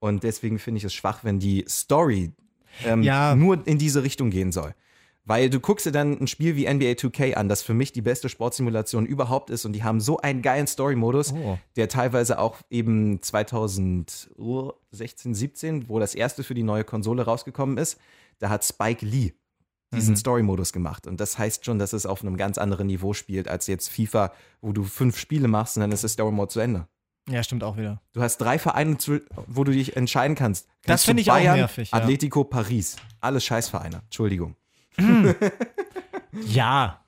[0.00, 2.32] Und deswegen finde ich es schwach, wenn die Story
[2.84, 3.34] ähm, Ja.
[3.34, 4.74] nur in diese Richtung gehen soll.
[5.24, 8.00] Weil du guckst dir dann ein Spiel wie NBA 2K an, das für mich die
[8.00, 11.58] beste Sportsimulation überhaupt ist und die haben so einen geilen Story-Modus, Oh.
[11.76, 17.98] der teilweise auch eben 2016, 17, wo das erste für die neue Konsole rausgekommen ist,
[18.38, 19.32] da hat Spike Lee
[19.92, 20.18] diesen Mhm.
[20.18, 21.06] Story-Modus gemacht.
[21.06, 24.32] Und das heißt schon, dass es auf einem ganz anderen Niveau spielt als jetzt FIFA,
[24.60, 26.86] wo du fünf Spiele machst und dann ist der Story-Mode zu Ende.
[27.30, 28.00] Ja, stimmt auch wieder.
[28.12, 28.96] Du hast drei Vereine,
[29.46, 30.66] wo du dich entscheiden kannst.
[30.66, 31.98] Das Kannst du finde ich auch Bayern, nervig, ja.
[31.98, 32.96] Atletico, Paris.
[33.20, 34.00] Alles Scheißvereine.
[34.04, 34.56] Entschuldigung.
[36.46, 37.04] Ja.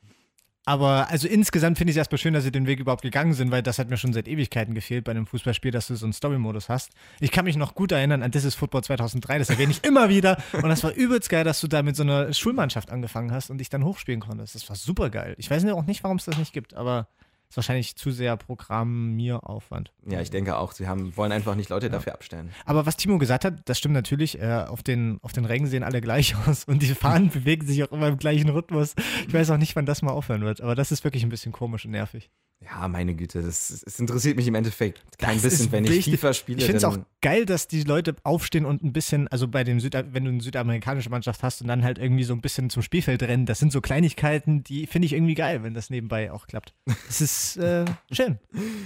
[0.67, 3.51] Aber also insgesamt finde ich es erstmal schön, dass sie den Weg überhaupt gegangen sind,
[3.51, 6.13] weil das hat mir schon seit Ewigkeiten gefehlt bei einem Fußballspiel, dass du so einen
[6.13, 6.91] Story-Modus hast.
[7.19, 10.11] Ich kann mich noch gut erinnern an This is Football 2003, das erwähne ich immer
[10.11, 10.41] wieder.
[10.53, 13.59] Und das war übelst geil, dass du da mit so einer Schulmannschaft angefangen hast und
[13.59, 14.55] dich dann hochspielen konntest.
[14.55, 15.35] Das war super geil.
[15.39, 17.09] Ich weiß auch nicht, warum es das nicht gibt, aber
[17.51, 19.93] ist wahrscheinlich zu sehr Programmieraufwand.
[20.07, 22.51] Ja, ich denke auch, sie haben, wollen einfach nicht Leute dafür abstellen.
[22.65, 24.41] Aber was Timo gesagt hat, das stimmt natürlich.
[24.41, 27.83] Äh, auf, den, auf den Rängen sehen alle gleich aus und die Fahnen bewegen sich
[27.83, 28.95] auch immer im gleichen Rhythmus.
[29.27, 31.51] Ich weiß auch nicht, wann das mal aufhören wird, aber das ist wirklich ein bisschen
[31.51, 32.31] komisch und nervig.
[32.63, 36.05] Ja, meine Güte, das, das interessiert mich im Endeffekt kein Das bisschen, wenn ich.
[36.05, 36.59] FIFA spiele.
[36.59, 39.81] Ich finde es auch geil, dass die Leute aufstehen und ein bisschen, also bei dem
[39.81, 42.83] Süd, wenn du eine südamerikanische Mannschaft hast und dann halt irgendwie so ein bisschen zum
[42.83, 46.47] Spielfeld rennen, das sind so Kleinigkeiten, die finde ich irgendwie geil, wenn das nebenbei auch
[46.47, 46.75] klappt.
[47.07, 48.39] Das ist äh, schön.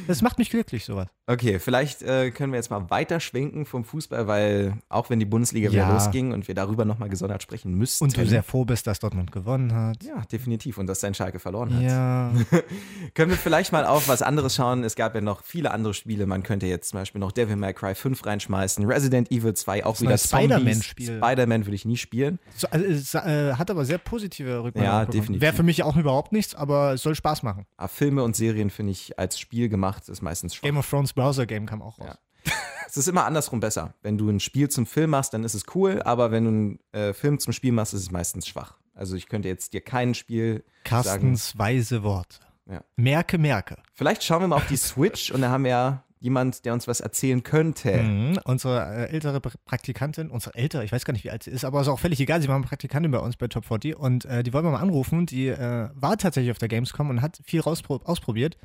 [0.07, 1.09] Das macht mich glücklich, sowas.
[1.27, 5.25] Okay, vielleicht äh, können wir jetzt mal weiter schwenken vom Fußball, weil auch wenn die
[5.25, 5.73] Bundesliga Ja.
[5.87, 8.05] wieder losging und wir darüber nochmal gesondert sprechen müssten.
[8.05, 10.03] Und du sehr froh bist, dass Dortmund gewonnen hat.
[10.05, 10.77] Ja, definitiv.
[10.77, 11.83] Und dass sein Schalke verloren hat.
[11.83, 12.33] Ja.
[13.15, 14.85] Können wir vielleicht mal auf was anderes schauen?
[14.85, 16.27] Es gab ja noch viele andere Spiele.
[16.27, 20.01] Man könnte jetzt zum Beispiel noch Devil May Cry 5 reinschmeißen, Resident Evil 2 auch
[20.01, 20.49] wieder neue Zombies.
[20.51, 21.17] Spider-Man-Spiel.
[21.19, 22.39] Spider-Man würde ich nie spielen.
[22.55, 24.85] So, also, äh, hat aber sehr positive Rückmeldungen.
[24.85, 25.13] Ja, bekommen.
[25.21, 25.41] definitiv.
[25.41, 27.65] Wäre für mich auch überhaupt nichts, aber es soll Spaß machen.
[27.79, 30.65] Aber Filme und Serien finde ich als Spiel gemacht ist meistens schwach.
[30.69, 32.09] Game of Thrones Browser Game kam auch raus.
[32.09, 32.19] Ja.
[32.87, 33.95] Es ist immer andersrum besser.
[34.03, 36.79] Wenn du ein Spiel zum Film machst, dann ist es cool, aber wenn du einen
[36.93, 38.77] äh, Film zum Spiel machst, ist es meistens schwach.
[38.95, 40.65] Also ich könnte jetzt dir kein Spiel sagen.
[40.85, 42.39] Carstens weise Worte.
[42.71, 42.85] Ja.
[42.95, 43.79] Merke, merke.
[43.95, 46.87] Vielleicht schauen wir mal auf die Switch und da haben wir ja jemand, der uns
[46.87, 48.01] was erzählen könnte.
[48.01, 48.39] Mhm.
[48.45, 51.65] Unsere äh, ältere Pra- Praktikantin, unsere ältere, ich weiß gar nicht, wie alt sie ist,
[51.65, 52.43] aber ist auch völlig egal.
[52.43, 54.79] Sie war eine Praktikantin bei uns bei Top 40 und äh, die wollen wir mal
[54.81, 55.27] anrufen.
[55.27, 58.57] Die äh, war tatsächlich auf der Gamescom und hat viel ausprobiert.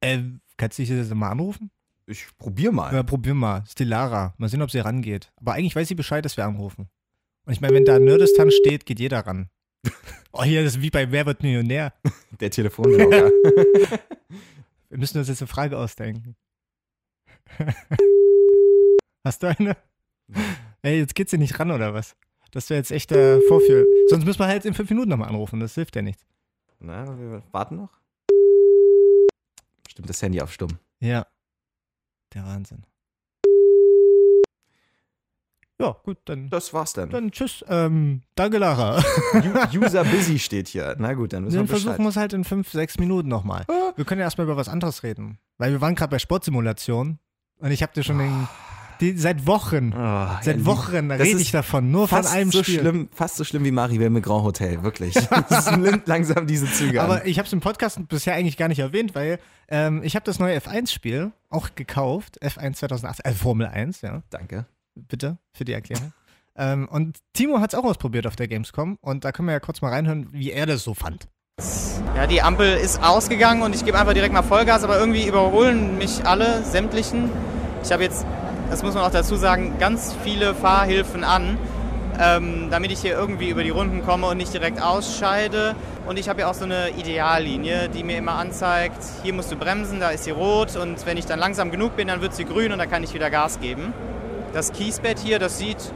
[0.00, 0.22] Äh,
[0.56, 1.70] kannst du dich jetzt mal anrufen?
[2.06, 2.94] Ich probier mal.
[2.94, 3.64] Ja, probier mal.
[3.66, 4.34] Ist die Lara.
[4.38, 5.32] Mal sehen, ob sie rangeht.
[5.36, 6.88] Aber eigentlich weiß sie Bescheid, dass wir anrufen.
[7.46, 9.50] Und ich meine, wenn da Nerdistan steht, geht jeder ran.
[10.38, 11.94] Oh, hier, das ist wie bei Wer wird Millionär.
[12.40, 13.30] Der Telefonjoker.
[14.90, 16.36] Wir müssen uns jetzt eine Frage ausdenken.
[19.24, 19.78] Hast du eine?
[20.82, 22.16] Ey, jetzt geht's dir nicht ran, oder was?
[22.50, 23.86] Das wäre jetzt echt der Vorführ.
[24.08, 25.58] Sonst müssen wir halt in fünf Minuten nochmal anrufen.
[25.58, 26.26] Das hilft ja nichts.
[26.80, 27.98] Na, wir warten noch.
[29.88, 30.78] Stimmt das Handy auf stumm.
[31.00, 31.26] Ja.
[32.36, 32.82] Der Wahnsinn.
[35.80, 37.08] Ja, gut, dann, Das war's dann.
[37.10, 37.64] dann tschüss.
[37.68, 39.02] Ähm, danke, Lara.
[39.74, 40.96] User busy steht hier.
[40.98, 43.64] Na gut, dann müssen Dann wir versuchen wir es halt in fünf, sechs Minuten nochmal.
[43.96, 45.38] Wir können ja erstmal über was anderes reden.
[45.56, 47.18] Weil wir waren gerade bei Sportsimulation
[47.58, 48.48] und ich habe dir schon den,
[49.00, 52.62] die, seit Wochen, Oh, seit ja, Wochen rede ich davon, nur von fast einem so
[52.62, 52.80] Spiel.
[52.80, 55.14] schlimm, fast so schlimm wie Maribel mit Grand Hotel, wirklich.
[55.48, 57.10] Das nimmt langsam diese Züge an.
[57.10, 60.24] Aber ich habe es im Podcast bisher eigentlich gar nicht erwähnt, weil ähm, ich habe
[60.24, 64.66] das neue F1-Spiel auch gekauft, F1 2018, also Formel 1, ja, Danke.
[64.94, 66.12] bitte für die Erklärung.
[66.56, 69.60] ähm, und Timo hat es auch ausprobiert auf der Gamescom und da können wir ja
[69.60, 71.28] kurz mal reinhören, wie er das so fand.
[72.14, 75.96] Ja, die Ampel ist ausgegangen und ich gebe einfach direkt mal Vollgas, aber irgendwie überholen
[75.98, 77.30] mich alle, sämtlichen.
[77.82, 78.26] Ich habe jetzt,
[78.70, 81.58] das muss man auch dazu sagen, ganz viele Fahrhilfen an,
[82.18, 85.74] ähm, damit ich hier irgendwie über die Runden komme und nicht direkt ausscheide.
[86.06, 89.56] Und ich habe ja auch so eine Ideallinie, die mir immer anzeigt, hier musst du
[89.56, 92.44] bremsen, da ist sie rot und wenn ich dann langsam genug bin, dann wird sie
[92.44, 93.92] grün und dann kann ich wieder Gas geben.
[94.52, 95.92] Das Kiesbett hier, das sieht,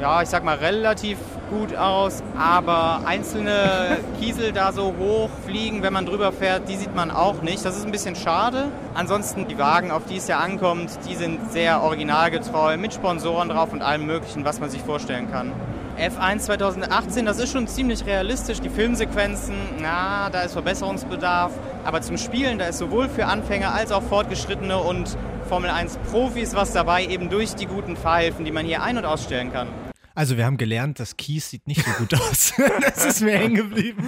[0.00, 1.18] ja, ich sag mal, relativ
[1.52, 6.94] gut aus, aber einzelne Kiesel da so hoch fliegen, wenn man drüber fährt, die sieht
[6.94, 7.64] man auch nicht.
[7.64, 8.68] Das ist ein bisschen schade.
[8.94, 13.72] Ansonsten die Wagen, auf die es ja ankommt, die sind sehr originalgetreu, mit Sponsoren drauf
[13.72, 15.52] und allem Möglichen, was man sich vorstellen kann.
[15.98, 18.60] F1 2018, das ist schon ziemlich realistisch.
[18.60, 21.52] Die Filmsequenzen, na, da ist Verbesserungsbedarf.
[21.84, 26.54] Aber zum Spielen, da ist sowohl für Anfänger als auch Fortgeschrittene und Formel 1 Profis
[26.54, 29.68] was dabei, eben durch die guten Fahrhilfen, die man hier ein- und ausstellen kann.
[30.14, 32.52] Also wir haben gelernt, das Kies sieht nicht so gut aus.
[32.80, 34.02] das ist mir hängen geblieben.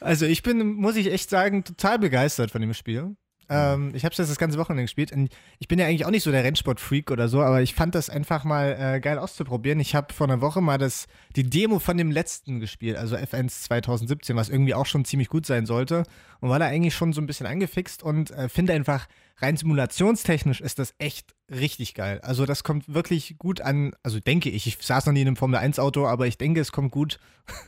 [0.00, 3.16] also ich bin, muss ich echt sagen, total begeistert von dem Spiel.
[3.50, 5.10] Ähm, ich habe es jetzt das ganze Wochenende gespielt.
[5.12, 7.96] Und ich bin ja eigentlich auch nicht so der Rennsport-Freak oder so, aber ich fand
[7.96, 9.80] das einfach mal äh, geil auszuprobieren.
[9.80, 13.62] Ich habe vor einer Woche mal das, die Demo von dem letzten gespielt, also F1
[13.64, 16.04] 2017, was irgendwie auch schon ziemlich gut sein sollte.
[16.38, 19.08] Und war da eigentlich schon so ein bisschen angefixt und äh, finde einfach,
[19.42, 22.20] rein simulationstechnisch ist das echt richtig geil.
[22.22, 25.36] Also das kommt wirklich gut an, also denke ich, ich saß noch nie in einem
[25.36, 27.18] Formel 1 Auto, aber ich denke, es kommt gut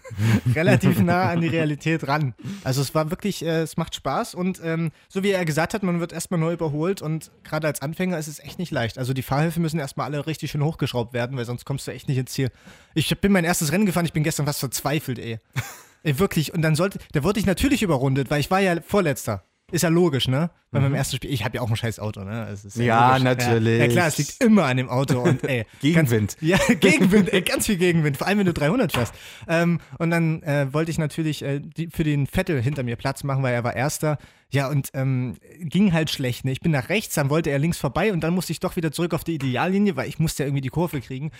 [0.54, 2.34] relativ nah an die Realität ran.
[2.64, 5.82] Also es war wirklich, äh, es macht Spaß und ähm, so wie er gesagt hat,
[5.82, 8.98] man wird erstmal neu überholt und gerade als Anfänger ist es echt nicht leicht.
[8.98, 12.08] Also die Fahrhilfe müssen erstmal alle richtig schön hochgeschraubt werden, weil sonst kommst du echt
[12.08, 12.50] nicht ins Ziel.
[12.94, 15.38] Ich bin mein erstes Rennen gefahren, ich bin gestern fast verzweifelt, ey.
[16.04, 19.44] ey wirklich, und dann sollte, da wurde ich natürlich überrundet, weil ich war ja Vorletzter.
[19.72, 20.50] Ist ja logisch, ne?
[20.70, 20.84] Bei Mhm.
[20.84, 22.46] meinem ersten Spiel, ich habe ja auch ein scheiß Auto, ne?
[22.52, 23.24] Es ist Ja, logisch.
[23.24, 23.78] natürlich.
[23.80, 25.64] Ja, ja, klar, es liegt immer an dem Auto und ey.
[25.80, 26.36] Gegenwind.
[26.36, 29.14] Ganz, ja, Gegenwind, ey, ganz viel Gegenwind, vor allem wenn du 300 fährst.
[29.48, 33.24] Ähm, und dann äh, wollte ich natürlich äh, die, für den Vettel hinter mir Platz
[33.24, 34.18] machen, weil er war Erster.
[34.50, 36.52] Ja, und ähm, ging halt schlecht, ne?
[36.52, 38.92] Ich bin nach rechts, dann wollte er links vorbei und dann musste ich doch wieder
[38.92, 41.30] zurück auf die Ideallinie, weil ich musste ja irgendwie die Kurve kriegen.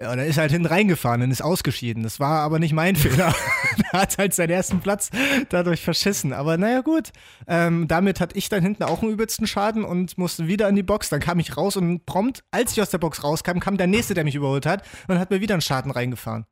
[0.00, 2.02] Ja, und dann ist er halt hinten reingefahren und ist ausgeschieden.
[2.02, 3.34] Das war aber nicht mein Fehler.
[3.92, 5.10] er hat halt seinen ersten Platz
[5.50, 6.32] dadurch verschissen.
[6.32, 7.10] Aber naja, gut.
[7.46, 10.82] Ähm, damit hatte ich dann hinten auch einen übelsten Schaden und musste wieder in die
[10.82, 11.10] Box.
[11.10, 14.14] Dann kam ich raus und prompt, als ich aus der Box rauskam, kam der Nächste,
[14.14, 16.46] der mich überholt hat und hat mir wieder einen Schaden reingefahren.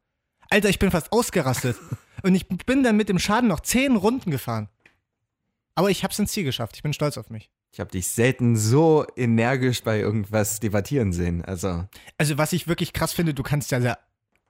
[0.51, 1.77] Alter, ich bin fast ausgerastet.
[2.23, 4.69] und ich bin dann mit dem Schaden noch zehn Runden gefahren.
[5.75, 6.77] Aber ich hab's ins Ziel geschafft.
[6.77, 7.51] Ich bin stolz auf mich.
[7.73, 11.45] Ich habe dich selten so energisch bei irgendwas debattieren sehen.
[11.45, 11.85] Also,
[12.19, 13.99] Also, was ich wirklich krass finde, du kannst ja sehr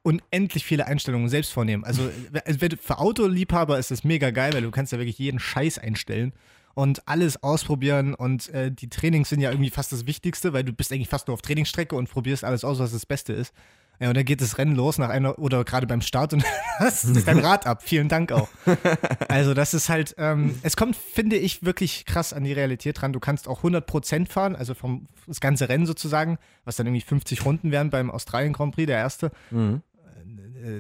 [0.03, 1.85] unendlich viele Einstellungen selbst vornehmen.
[1.85, 2.11] Also,
[2.83, 6.33] für Autoliebhaber ist es mega geil, weil du kannst ja wirklich jeden Scheiß einstellen
[6.75, 10.73] und alles ausprobieren und äh, die Trainings sind ja irgendwie fast das Wichtigste, weil du
[10.73, 13.53] bist eigentlich fast nur auf Trainingsstrecke und probierst alles aus, was das Beste ist.
[14.01, 16.43] Ja, und dann geht das Rennen los nach einer oder gerade beim Start und
[16.79, 17.83] das ist dein Rad ab.
[17.83, 18.49] Vielen Dank auch.
[19.29, 23.13] Also das ist halt, ähm, es kommt, finde ich, wirklich krass an die Realität ran.
[23.13, 27.45] Du kannst auch 100% fahren, also vom das ganze Rennen sozusagen, was dann irgendwie 50
[27.45, 29.31] Runden wären beim Australien Grand Prix, der erste.
[29.53, 29.79] Äh,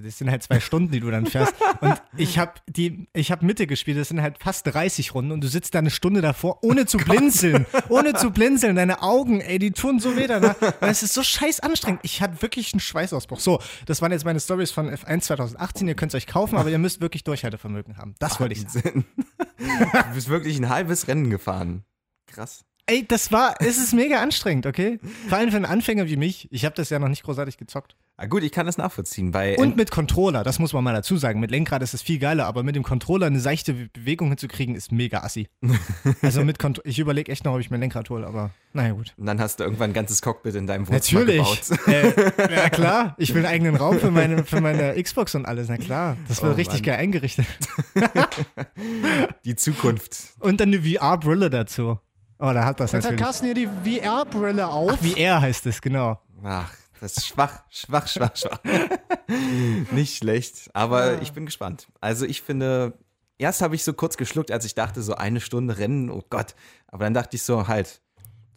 [0.02, 1.54] Das sind halt zwei Stunden, die du dann fährst.
[1.80, 5.42] Und ich habe die, ich habe Mitte gespielt, das sind halt fast 30 Runden und
[5.42, 7.66] du sitzt da eine Stunde davor, ohne zu blinzeln.
[7.88, 8.76] Ohne zu blinzeln.
[8.76, 10.56] Deine Augen, ey, die tun so weh danach.
[10.80, 12.00] Weil es ist so scheiß anstrengend.
[12.02, 13.40] Ich hatte wirklich einen Schweißausbruch.
[13.40, 15.88] So, das waren jetzt meine Stories von F1 2018.
[15.88, 18.14] Ihr könnt es euch kaufen, aber ihr müsst wirklich Durchhaltevermögen haben.
[18.18, 19.04] Das wollte ich sagen.
[19.58, 21.84] Du bist wirklich ein halbes Rennen gefahren.
[22.26, 22.64] Krass.
[22.90, 24.98] Ey, das war, es ist mega anstrengend, okay?
[25.28, 26.48] Vor allem für einen Anfänger wie mich.
[26.50, 27.94] Ich habe das ja noch nicht großartig gezockt.
[28.16, 29.30] Ah, gut, ich kann das nachvollziehen.
[29.30, 31.38] Bei Und mit Controller, das muss man mal dazu sagen.
[31.40, 34.74] Mit Lenkrad ist es viel geiler, aber mit dem Controller eine seichte Be- Bewegung hinzukriegen,
[34.74, 35.48] ist mega assi.
[36.22, 38.92] Also mit Kont ich überlege echt noch, ob ich mir ein Lenkrad hole, aber naja,
[38.92, 39.14] gut.
[39.16, 41.68] Und dann hast du irgendwann ein ganzes Cockpit in deinem Wohnzimmer Natürlich.
[41.68, 41.88] gebaut.
[42.48, 43.14] äh, ja, klar.
[43.18, 45.68] Ich will einen eigenen Raum für meine, für meine Xbox und alles.
[45.68, 46.16] Na klar.
[46.28, 46.86] Das wird Oh, richtig Mann.
[46.86, 47.46] geil eingerichtet.
[49.44, 50.16] Die Zukunft.
[50.40, 51.98] Und dann eine VR-Brille dazu.
[52.40, 53.20] Oh, da hat das Jetzt hat natürlich.
[53.20, 54.98] Carsten hier die VR-Brille auf.
[55.00, 56.18] VR heißt es, genau.
[56.42, 58.60] Ach, das ist schwach, schwach, schwach, schwach.
[59.90, 61.88] Nicht schlecht, aber ich bin gespannt.
[62.00, 62.94] Also ich finde,
[63.36, 66.54] erst habe ich so kurz geschluckt, als ich dachte, so eine Stunde Rennen, oh Gott.
[66.86, 68.00] Aber dann dachte ich so, halt,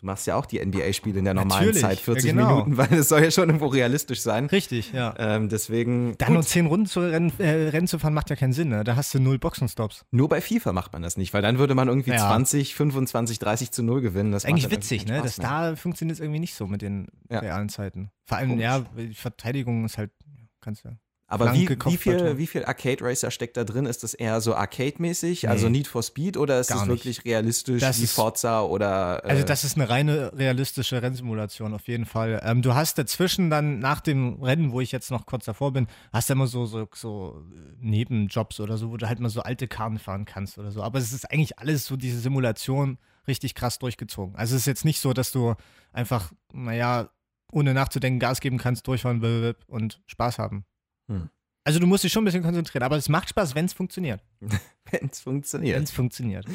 [0.03, 2.49] du machst ja auch die NBA-Spiele in der normalen Natürlich, Zeit, 40 ja, genau.
[2.65, 4.47] Minuten, weil es soll ja schon irgendwo realistisch sein.
[4.47, 5.13] Richtig, ja.
[5.17, 8.51] Ähm, deswegen, Dann nur zehn Runden zu rennen, äh, Rennen zu fahren, macht ja keinen
[8.53, 8.83] Sinn, ne?
[8.83, 10.05] Da hast du null Boxenstops.
[10.11, 12.17] nur bei FIFA macht man das nicht, weil dann würde man irgendwie Ja.
[12.27, 14.31] 20, 25, 30 zu 0 gewinnen.
[14.33, 15.21] Das ist eigentlich witzig, ne?
[15.23, 17.39] Das da funktioniert es irgendwie nicht so mit den Ja.
[17.39, 18.09] realen Zeiten.
[18.25, 18.63] Vor allem, Komisch.
[18.63, 20.11] ja, die Verteidigung ist halt,
[20.59, 20.91] kannst ja.
[21.27, 23.85] Aber wie, wie, viel, wie viel Arcade Racer steckt da drin?
[23.85, 26.89] Ist das eher so Arcade-mäßig, also Need for Speed, oder ist das nicht.
[26.89, 29.21] wirklich realistisch Das wie Forza oder.
[29.23, 32.41] Äh, Also das ist eine reine realistische Rennsimulation auf jeden Fall.
[32.43, 35.87] Ähm, du hast dazwischen dann nach dem Rennen, wo ich jetzt noch kurz davor bin,
[36.11, 39.41] hast du immer so, so, so äh, Nebenjobs oder so, wo du halt mal so
[39.41, 40.83] alte Karten fahren kannst oder so.
[40.83, 44.35] Aber es ist eigentlich alles so diese Simulation richtig krass durchgezogen.
[44.35, 45.55] Also es ist jetzt nicht so, dass du
[45.93, 47.09] einfach, naja,
[47.51, 50.65] ohne nachzudenken Gas geben kannst, durchfahren und Spaß haben.
[51.07, 51.29] Hm.
[51.65, 54.21] Also du musst dich schon ein bisschen konzentrieren, aber es macht Spaß, wenn es funktioniert.
[54.91, 55.75] wenn es funktioniert.
[55.75, 56.45] Wenn es funktioniert.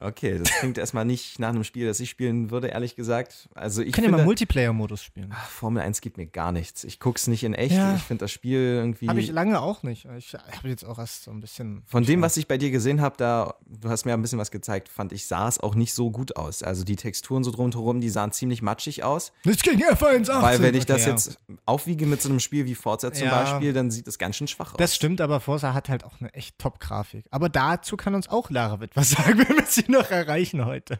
[0.00, 3.48] Okay, das klingt erstmal nicht nach einem Spiel, das ich spielen würde, ehrlich gesagt.
[3.54, 5.32] Also ich ja mal Multiplayer-Modus spielen.
[5.34, 6.84] ach, Formel 1 gibt mir gar nichts.
[6.84, 7.74] Ich guck's nicht in echt.
[7.74, 7.96] Ja.
[7.96, 9.08] Ich finde das Spiel irgendwie.
[9.08, 10.06] Habe ich lange auch nicht.
[10.16, 11.82] Ich habe jetzt auch erst so ein bisschen.
[11.86, 14.50] Von dem, was ich bei dir gesehen habe, da, du hast mir ein bisschen was
[14.50, 16.62] gezeigt, fand ich, sah es auch nicht so gut aus.
[16.62, 19.32] Also die Texturen so drumherum, die sahen ziemlich matschig aus.
[19.44, 20.42] Nichts gegen F1 18.
[20.42, 21.14] Weil wenn ich das Okay, ja.
[21.16, 23.42] jetzt aufwiege mit so einem Spiel wie Forza zum Ja.
[23.42, 24.78] Beispiel, dann sieht das ganz schön schwach aus.
[24.78, 27.24] Das stimmt, aber Forza hat halt auch eine echt Top-Grafik.
[27.38, 30.98] Aber dazu kann uns auch Lara etwas sagen, wenn wir sie noch erreichen heute.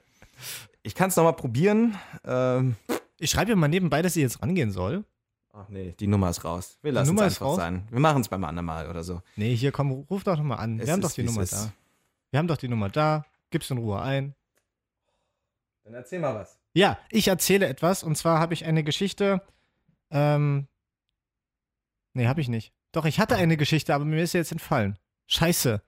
[0.85, 1.99] Ich kann es nochmal probieren.
[2.25, 2.77] Ähm,
[3.19, 5.05] Ich schreibe ihr mal nebenbei, dass sie jetzt rangehen soll.
[5.53, 6.79] ach nee, die Nummer ist raus.
[6.81, 7.57] Wir lassen es einfach raus?
[7.57, 7.89] sein.
[7.91, 9.21] Wir machen es beim anderen Mal oder so.
[9.35, 10.79] Nee, hier komm, ruf doch nochmal an.
[10.79, 11.53] Es Wir haben doch die es Nummer ist.
[11.55, 11.73] da.
[12.31, 13.25] Wir haben doch die Nummer da.
[13.51, 14.37] Gib's in Ruhe ein.
[15.83, 16.57] Dann erzähl mal was.
[16.73, 19.43] Ja, ich erzähle etwas und zwar habe ich eine Geschichte.
[20.13, 20.69] Ähm.
[22.15, 22.73] Nee, habe ich nicht.
[22.93, 24.97] Doch, ich hatte eine Geschichte, aber mir ist sie jetzt entfallen.
[25.27, 25.83] Scheiße.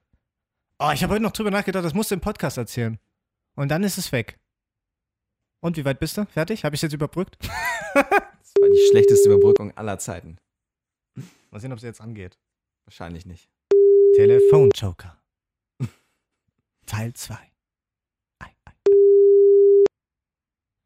[0.83, 2.99] Oh, ich habe heute noch drüber nachgedacht, das musst du im Podcast erzählen.
[3.55, 4.39] Und dann ist es weg.
[5.61, 6.25] Und wie weit bist du?
[6.25, 6.65] Fertig?
[6.65, 7.39] Habe ich jetzt überbrückt?
[7.93, 10.37] Das war die schlechteste Überbrückung aller Zeiten.
[11.51, 12.37] Mal sehen, ob sie jetzt angeht.
[12.85, 13.49] Wahrscheinlich nicht.
[14.17, 15.21] Telefonjoker.
[16.87, 17.37] Teil 2.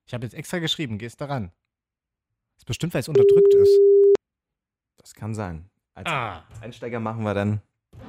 [0.07, 1.53] Ich habe jetzt extra geschrieben, gehst daran.
[2.59, 3.79] ist bestimmt, weil es unterdrückt ist.
[4.99, 5.71] Das kann sein.
[5.95, 6.45] Als Ah.
[6.61, 7.63] Einsteiger machen wir dann.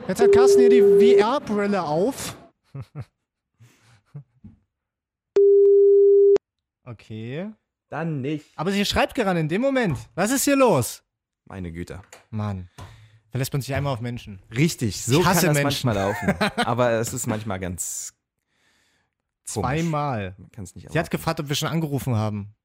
[0.08, 2.36] Jetzt hat Carsten hier die VR-Brille auf.
[6.84, 7.52] Okay.
[7.90, 8.46] Dann nicht.
[8.56, 9.98] Aber sie schreibt gerade in dem Moment.
[10.16, 11.04] Was ist hier los?
[11.46, 12.02] Meine Güte.
[12.30, 12.70] Mann.
[13.30, 14.42] Verlässt man sich einmal auf Menschen.
[14.56, 15.88] Richtig, so Ich hasse kann das Menschen.
[15.88, 16.52] manchmal laufen.
[16.66, 18.14] Aber es ist manchmal ganz
[19.52, 19.68] komisch.
[19.70, 20.36] Zweimal.
[20.38, 21.10] Man kann es nicht Sie hat erwarten.
[21.12, 22.56] gefragt, ob wir schon angerufen haben.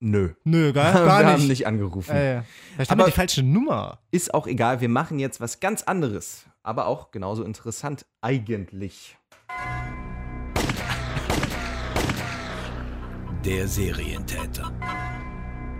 [0.00, 0.30] Nö.
[0.44, 1.48] Nö, gar, wir gar haben nicht.
[1.48, 2.10] nicht angerufen.
[2.14, 2.42] Äh,
[2.74, 3.98] vielleicht haben wir Aber- die falsche Nummer.
[4.10, 6.44] Ist auch egal, wir machen jetzt was ganz anderes.
[6.62, 9.16] Aber auch genauso interessant eigentlich.
[13.44, 14.72] Der Serientäter.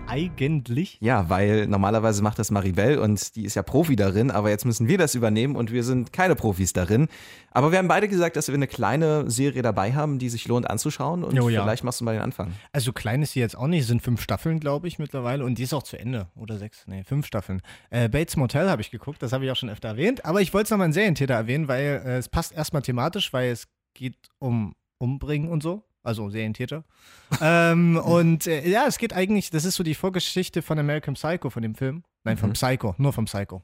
[0.07, 0.97] Eigentlich?
[1.01, 4.87] Ja, weil normalerweise macht das Maribel und die ist ja Profi darin, aber jetzt müssen
[4.87, 7.09] wir das übernehmen und wir sind keine Profis darin.
[7.51, 10.69] Aber wir haben beide gesagt, dass wir eine kleine Serie dabei haben, die sich lohnt
[10.69, 11.61] anzuschauen und Jo, ja.
[11.61, 12.53] vielleicht machst du mal den Anfang.
[12.71, 13.81] Also klein ist sie jetzt auch nicht.
[13.81, 15.43] Es sind fünf Staffeln, glaube ich, mittlerweile.
[15.43, 16.27] Und die ist auch zu Ende.
[16.35, 16.85] Oder sechs?
[16.87, 17.61] Nee, fünf Staffeln.
[17.89, 19.21] Äh, Bates Motel habe ich geguckt.
[19.21, 20.23] Das habe ich auch schon öfter erwähnt.
[20.23, 23.51] Aber ich wollte es nochmal in Serientäter erwähnen, weil äh, es passt erstmal thematisch, weil
[23.51, 25.83] es geht um Umbringen und so.
[26.07, 26.83] Also Serientäter.
[27.41, 31.49] ähm, und äh, ja, es geht eigentlich, das ist so die Vorgeschichte von American Psycho,
[31.49, 32.03] von dem Film.
[32.23, 32.53] Nein, vom Mhm.
[32.53, 33.61] Psycho, nur vom Psycho.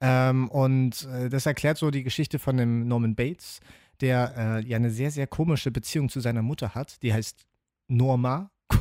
[0.00, 3.60] Ähm, und äh, das erklärt so die Geschichte von dem Norman Bates,
[4.00, 7.00] der äh, ja eine sehr, sehr komische Beziehung zu seiner Mutter hat.
[7.02, 7.46] Die heißt
[7.88, 8.50] Norma.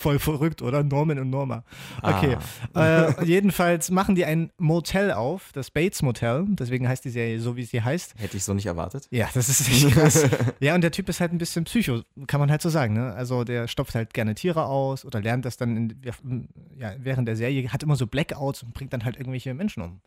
[0.00, 0.82] Voll verrückt, oder?
[0.82, 1.62] Norman und Norma.
[2.00, 2.38] Okay.
[2.74, 6.46] Äh, jedenfalls machen die ein Motel auf, das Bates Motel.
[6.48, 8.14] Deswegen heißt die Serie so, wie sie heißt.
[8.16, 9.08] Hätte ich so nicht erwartet.
[9.10, 10.26] Ja, das ist echt krass.
[10.60, 12.94] ja, und der Typ ist halt ein bisschen Psycho, kann man halt so sagen.
[12.94, 13.12] Ne?
[13.12, 17.36] Also der stopft halt gerne Tiere aus oder lernt das dann in, ja, während der
[17.36, 20.00] Serie, hat immer so Blackouts und bringt dann halt irgendwelche Menschen um.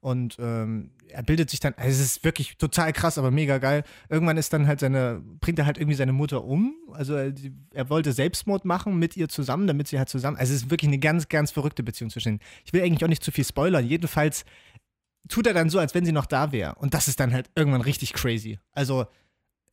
[0.00, 3.84] Und ähm, er bildet sich dann, also es ist wirklich total krass, aber mega geil.
[4.08, 6.74] Irgendwann ist dann halt seine, bringt er halt irgendwie seine Mutter um.
[6.92, 10.38] Also er, die, er wollte Selbstmord machen mit ihr zusammen, damit sie halt zusammen.
[10.38, 12.40] Also es ist wirklich eine ganz, ganz verrückte Beziehung zwischen ihnen.
[12.64, 13.86] Ich will eigentlich auch nicht zu viel spoilern.
[13.86, 14.44] Jedenfalls
[15.28, 16.76] tut er dann so, als wenn sie noch da wäre.
[16.76, 18.58] Und das ist dann halt irgendwann richtig crazy.
[18.72, 19.06] Also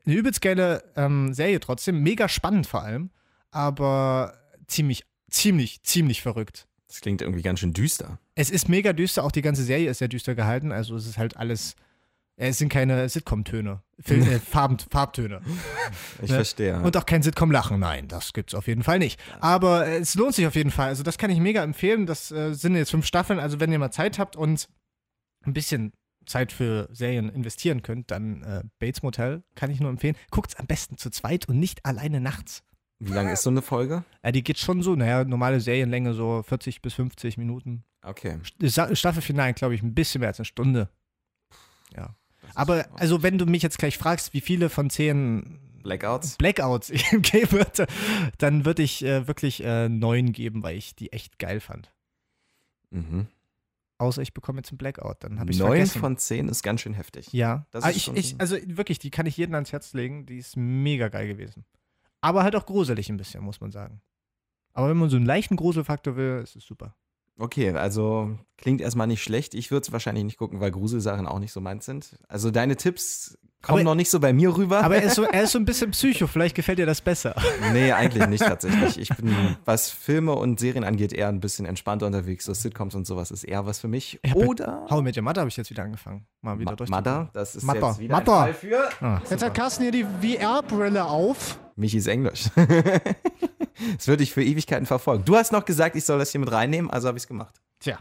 [0.05, 3.11] eine übelst geile ähm, Serie trotzdem, mega spannend vor allem,
[3.51, 4.33] aber
[4.67, 6.67] ziemlich, ziemlich, ziemlich verrückt.
[6.88, 8.19] Das klingt irgendwie ganz schön düster.
[8.36, 11.17] Es ist mega düster, auch die ganze Serie ist sehr düster gehalten, also es ist
[11.17, 11.76] halt alles,
[12.38, 15.41] äh, es sind keine Sitcom-Töne, äh, Farben, Farbtöne.
[16.21, 16.36] Ich Ne?
[16.36, 16.82] verstehe.
[16.82, 19.19] Und auch kein Sitcom-Lachen, nein, das gibt's auf jeden Fall nicht.
[19.41, 22.32] Aber äh, es lohnt sich auf jeden Fall, also das kann ich mega empfehlen, das
[22.32, 24.69] äh, sind jetzt fünf Staffeln, also wenn ihr mal Zeit habt und
[25.45, 25.91] ein bisschen
[26.26, 30.15] Zeit für Serien investieren könnt, dann äh, Bates Motel kann ich nur empfehlen.
[30.30, 32.63] Guckt's am besten zu zweit und nicht alleine nachts.
[32.99, 34.03] Wie lang ist so eine Folge?
[34.23, 37.83] Ja, die geht schon so, naja, normale Serienlänge so 40 bis 50 Minuten.
[38.01, 38.39] Okay.
[38.63, 40.89] Sta- Staffelfinale, glaube ich, ein bisschen mehr als eine Stunde.
[41.95, 42.15] Ja.
[42.55, 46.38] Aber, also, wenn du mich jetzt gleich fragst, wie viele von zehn Blackouts?
[46.38, 47.86] Blackouts ich ihm geben würde,
[48.39, 51.93] dann würde ich äh, wirklich äh, neun geben, weil ich die echt geil fand.
[52.89, 53.27] Mhm.
[53.99, 56.93] Außer ich bekomme jetzt einen Blackout, dann habe ich Neun von zehn ist ganz schön
[56.93, 57.33] heftig.
[57.33, 60.25] ja, Das Ah, ist ich, ich, also wirklich, die kann ich jedem ans Herz legen.
[60.27, 61.65] Die ist mega geil gewesen.
[62.21, 64.01] Aber halt auch gruselig ein bisschen, muss man sagen.
[64.73, 66.95] Aber wenn man so einen leichten Gruselfaktor will, ist es super.
[67.39, 69.53] Okay, also klingt erstmal nicht schlecht.
[69.53, 72.17] Ich würde es wahrscheinlich nicht gucken, weil Gruselsachen auch nicht so meins sind.
[72.27, 74.84] Also deine Tipps kommen Aber- noch nicht so bei mir rüber.
[74.84, 77.36] Aber er ist, so, er ist so ein bisschen Psycho, vielleicht gefällt dir das besser.
[77.73, 78.97] nee, eigentlich nicht tatsächlich.
[78.99, 82.45] Ich bin, was Filme und Serien angeht, eher ein bisschen entspannter unterwegs.
[82.45, 84.19] So Sitcoms und sowas ist eher was für mich.
[84.34, 86.25] Oder How mit Your Mother habe ich jetzt wieder angefangen.
[86.41, 86.89] Mal wieder Ma durch.
[86.89, 87.88] Mother, das ist Mother.
[87.89, 88.39] jetzt wieder Mother.
[88.41, 91.60] ein Fall für Ah, Jetzt hat Carsten hier die VR-Brille auf.
[91.77, 92.49] Michis Englisch.
[93.99, 95.23] Es wird dich für Ewigkeiten verfolgen.
[95.23, 97.61] Du hast noch gesagt, ich soll das hier mit reinnehmen, also habe ich es gemacht.
[97.79, 97.99] Tja.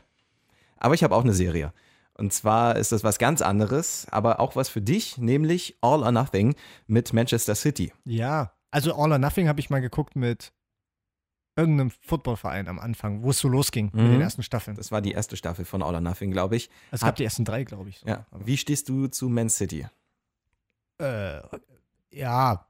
[0.79, 1.73] Aber ich habe auch eine Serie.
[2.15, 6.13] Und zwar ist das was ganz anderes, aber auch was für dich, nämlich All or
[6.13, 6.55] Nothing
[6.87, 7.93] mit Manchester City.
[8.07, 10.53] Ja, also All or Nothing habe ich mal geguckt mit
[11.57, 14.13] irgendeinem Footballverein am Anfang, wo es so losging mit Mhm.
[14.13, 14.79] den ersten Staffeln.
[14.79, 16.71] Das war die erste Staffel von All or Nothing, glaube ich.
[16.91, 17.99] Es gab die ersten drei, glaube ich.
[17.99, 18.07] So.
[18.09, 18.25] Ja.
[18.33, 19.87] Wie stehst du zu Man City?
[20.99, 21.41] äh,
[22.11, 22.67] ja,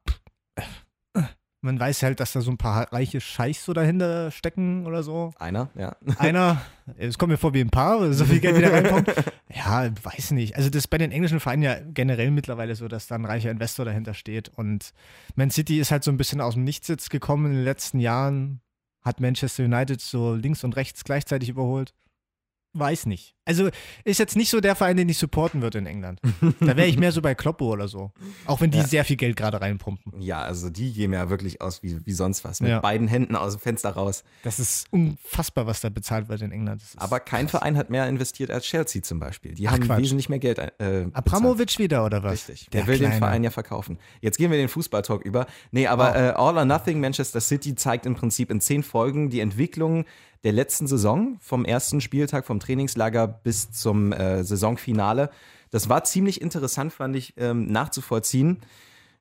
[1.66, 5.32] man weiß halt, dass da so ein paar reiche Scheichs so dahinter stecken oder so.
[5.38, 5.96] Einer, ja.
[6.18, 6.62] Einer,
[6.96, 9.12] es kommt mir vor wie ein Paar, so viel Geld wieder reinkommt.
[9.54, 10.56] Ja, weiß nicht.
[10.56, 13.50] Also das ist bei den englischen Vereinen ja generell mittlerweile so, dass da ein reicher
[13.50, 14.50] Investor dahinter steht.
[14.50, 14.92] Und
[15.34, 18.60] Man City ist halt so ein bisschen aus dem Nichtsitz gekommen in den letzten Jahren.
[19.02, 21.94] Hat Manchester United so links und rechts gleichzeitig überholt.
[22.78, 23.34] Weiß nicht.
[23.48, 23.68] Also
[24.04, 26.20] ist jetzt nicht so der Verein, den ich supporten würde in England.
[26.60, 28.10] Da wäre ich mehr so bei Kloppo oder so.
[28.44, 28.84] Auch wenn die Ja.
[28.86, 30.20] sehr viel Geld gerade reinpumpen.
[30.20, 32.60] Ja, also die gehen ja wirklich aus wie, wie sonst was.
[32.60, 32.80] Mit Ja.
[32.80, 34.24] beiden Händen aus dem Fenster raus.
[34.42, 36.82] Das ist unfassbar, was da bezahlt wird in England.
[36.96, 37.60] Aber kein krass.
[37.60, 39.54] Verein hat mehr investiert als Chelsea zum Beispiel.
[39.54, 40.00] Die Ach, haben Quatsch.
[40.00, 40.58] wesentlich mehr Geld.
[40.58, 41.14] Äh, bezahlt.
[41.16, 42.48] Abramovic wieder oder was?
[42.48, 42.68] Richtig.
[42.72, 43.18] Der, will den Kleine.
[43.18, 43.98] Verein ja verkaufen.
[44.20, 45.46] Jetzt gehen wir den Fußballtalk über.
[45.70, 46.16] Nee, aber Wow.
[46.16, 50.04] äh, All or Nothing Manchester City zeigt im Prinzip in zehn Folgen die Entwicklung
[50.46, 55.30] der letzten Saison, vom ersten Spieltag, vom Trainingslager bis zum äh, Saisonfinale.
[55.72, 58.58] Das war ziemlich interessant, fand ich, ähm, nachzuvollziehen.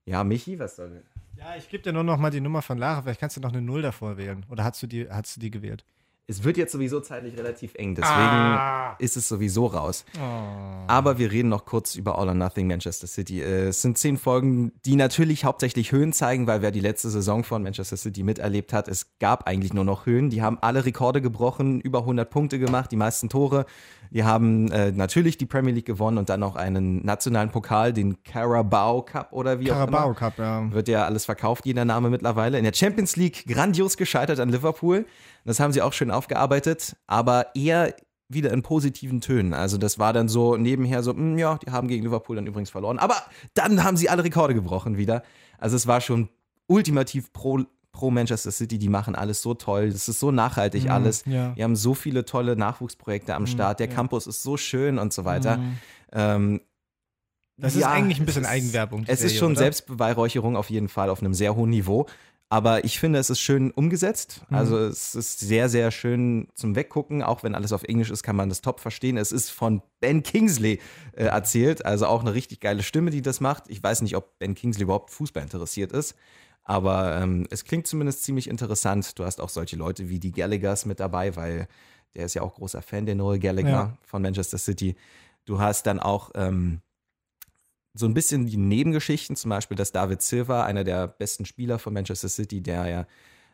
[0.05, 1.01] Ja, Michi, was soll
[1.39, 3.01] Ja, ich gebe dir nur noch mal die Nummer von Lara.
[3.01, 4.45] Vielleicht kannst du noch eine Null davor wählen.
[4.51, 5.83] Oder hast du die, hast du die gewählt?
[6.27, 8.95] Es wird jetzt sowieso zeitlich relativ eng, deswegen Ah.
[8.97, 10.05] ist es sowieso raus.
[10.17, 10.21] Oh.
[10.87, 13.43] Aber wir reden noch kurz über All or Nothing Manchester City.
[13.43, 17.43] Äh, Es sind zehn Folgen, die natürlich hauptsächlich Höhen zeigen, weil wer die letzte Saison
[17.43, 20.31] von Manchester City miterlebt hat, es gab eigentlich nur noch Höhen.
[20.31, 23.67] Die haben alle Rekorde gebrochen, über 100 Punkte gemacht, die meisten Tore.
[24.09, 28.23] Die haben äh, natürlich die Premier League gewonnen und dann noch einen nationalen Pokal, den
[28.23, 30.15] Carabao Cup oder wie auch Carabao immer.
[30.15, 30.71] Cup, ja.
[30.71, 32.57] Wird ja alles verkauft, jeder Name mittlerweile.
[32.57, 35.05] In der Champions League grandios gescheitert an Liverpool.
[35.45, 37.95] Das haben sie auch schön aufgearbeitet, aber eher
[38.27, 39.53] wieder in positiven Tönen.
[39.53, 42.71] Also das war dann so nebenher so, hm, ja, die haben gegen Liverpool dann übrigens
[42.71, 42.97] verloren.
[42.97, 43.15] Aber
[43.53, 45.21] dann haben sie alle Rekorde gebrochen wieder.
[45.59, 46.29] Also es war schon
[46.67, 47.59] ultimativ pro,
[47.91, 48.79] pro Manchester City.
[48.79, 49.91] Die machen alles so toll.
[49.91, 51.23] Das ist so nachhaltig Mhm, alles.
[51.27, 51.49] ja.
[51.51, 53.79] Die haben so viele tolle Nachwuchsprojekte am Start.
[53.79, 53.93] Der ja.
[53.93, 55.57] Campus ist so schön und so weiter.
[55.57, 55.77] Mhm.
[56.11, 56.61] Ähm,
[57.57, 59.03] Das ja, ist eigentlich ein bisschen ist- Eigenwerbung.
[59.03, 59.59] Es ist Serie, schon oder?
[59.59, 62.07] Selbstbeweihräucherung auf jeden Fall auf einem sehr hohen Niveau.
[62.47, 64.41] Aber ich finde, es ist schön umgesetzt.
[64.49, 64.55] Mhm.
[64.55, 67.23] Also es ist sehr, sehr schön zum Weggucken.
[67.23, 69.17] Auch wenn alles auf Englisch ist, kann man das top verstehen.
[69.17, 70.79] Es ist von Ben Kingsley
[71.13, 71.85] äh, erzählt.
[71.85, 73.63] Also auch eine richtig geile Stimme, die das macht.
[73.67, 76.15] Ich weiß nicht, ob Ben Kingsley überhaupt Fußball interessiert ist.
[76.63, 79.17] Aber ähm, es klingt zumindest ziemlich interessant.
[79.17, 81.67] Du hast auch solche Leute wie die Gallaghers mit dabei, weil
[82.15, 83.97] der ist ja auch großer Fan, der Noel Gallagher Ja.
[84.03, 84.95] von Manchester City.
[85.45, 86.81] Du hast dann auch ähm,
[87.95, 91.93] so ein bisschen die Nebengeschichten, zum Beispiel, dass David Silva, einer der besten Spieler von
[91.93, 93.07] Manchester City, der ja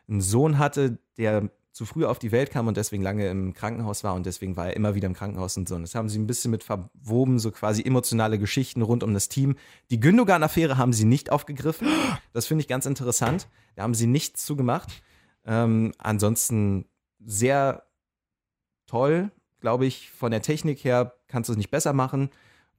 [0.10, 4.04] einen Sohn hatte, der zu früh auf die Welt kam und deswegen lange im Krankenhaus
[4.04, 5.76] war und deswegen war er immer wieder im Krankenhaus und so.
[5.76, 9.30] Und das haben sie ein bisschen mit verwoben, so quasi emotionale Geschichten rund um das
[9.30, 9.56] Team.
[9.90, 11.88] Die Gündogan-Affäre haben sie nicht aufgegriffen.
[12.34, 13.48] Das finde ich ganz interessant.
[13.76, 15.02] Da haben sie nichts zugemacht.
[15.46, 16.86] Ähm, ansonsten
[17.24, 17.84] sehr
[18.86, 19.32] toll,
[19.62, 20.10] glaube ich.
[20.12, 22.32] Von der Technik her kannst du es nicht besser machen.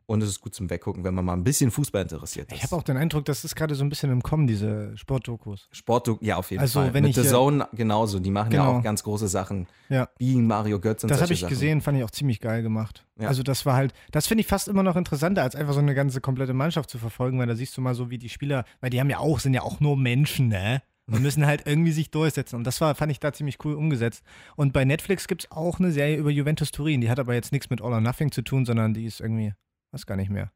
[0.06, 2.58] Und es ist gut zum Weggucken, wenn man mal ein bisschen Fußball interessiert ist.
[2.58, 5.68] Ich habe auch den Eindruck, das ist gerade so ein bisschen im Kommen, diese Sportdokus.
[5.72, 6.94] Sport, ja, auf jeden Also, Fall.
[6.94, 8.18] wenn Mit ich The Zone genauso.
[8.18, 8.78] Die machen ja Genau.
[8.78, 9.66] auch ganz große Sachen.
[9.88, 10.08] Ja.
[10.18, 11.50] Wie Mario Götz und Das habe ich Sachen.
[11.50, 13.06] gesehen, fand ich auch ziemlich geil gemacht.
[13.20, 13.28] Ja.
[13.28, 15.94] Also das war halt, das finde ich fast immer noch interessanter, als einfach so eine
[15.94, 18.90] ganze komplette Mannschaft zu verfolgen, weil da siehst du mal so, wie die Spieler, weil
[18.90, 20.82] die haben ja auch, sind ja auch nur Menschen, ne?
[21.10, 22.56] Und müssen halt irgendwie sich durchsetzen.
[22.56, 24.22] Und das war, fand ich da ziemlich cool umgesetzt.
[24.56, 27.00] Und bei Netflix gibt es auch eine Serie über Juventus Turin.
[27.00, 29.52] Die hat aber jetzt nichts mit All or Nothing zu tun, sondern die ist irgendwie,
[29.92, 30.50] weiß gar nicht mehr.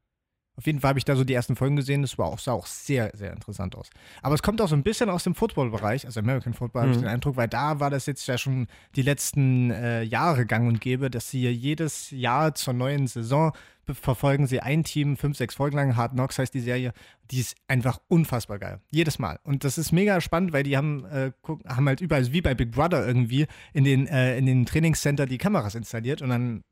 [0.59, 2.01] Auf jeden Fall habe ich da so die ersten Folgen gesehen.
[2.01, 3.91] Das war auch, sah auch sehr, sehr interessant aus.
[4.23, 6.97] Aber es kommt auch so ein bisschen aus dem Football-Bereich, also American Football, habe ich
[6.97, 7.03] Mhm.
[7.03, 10.81] den Eindruck, weil da war das jetzt ja schon die letzten äh, Jahre gang und
[10.81, 13.53] gäbe, dass sie jedes Jahr zur neuen Saison
[13.93, 15.95] verfolgen sie ein Team, fünf, sechs Folgen lang.
[15.95, 16.93] Hard Knocks heißt die Serie.
[17.31, 18.81] Die ist einfach unfassbar geil.
[18.91, 19.39] Jedes Mal.
[19.45, 21.31] Und das ist mega spannend, weil die haben, äh,
[21.69, 25.39] haben halt überall, wie bei Big Brother irgendwie, in den, äh, in den Trainingscenter die
[25.39, 26.65] Kameras installiert und dann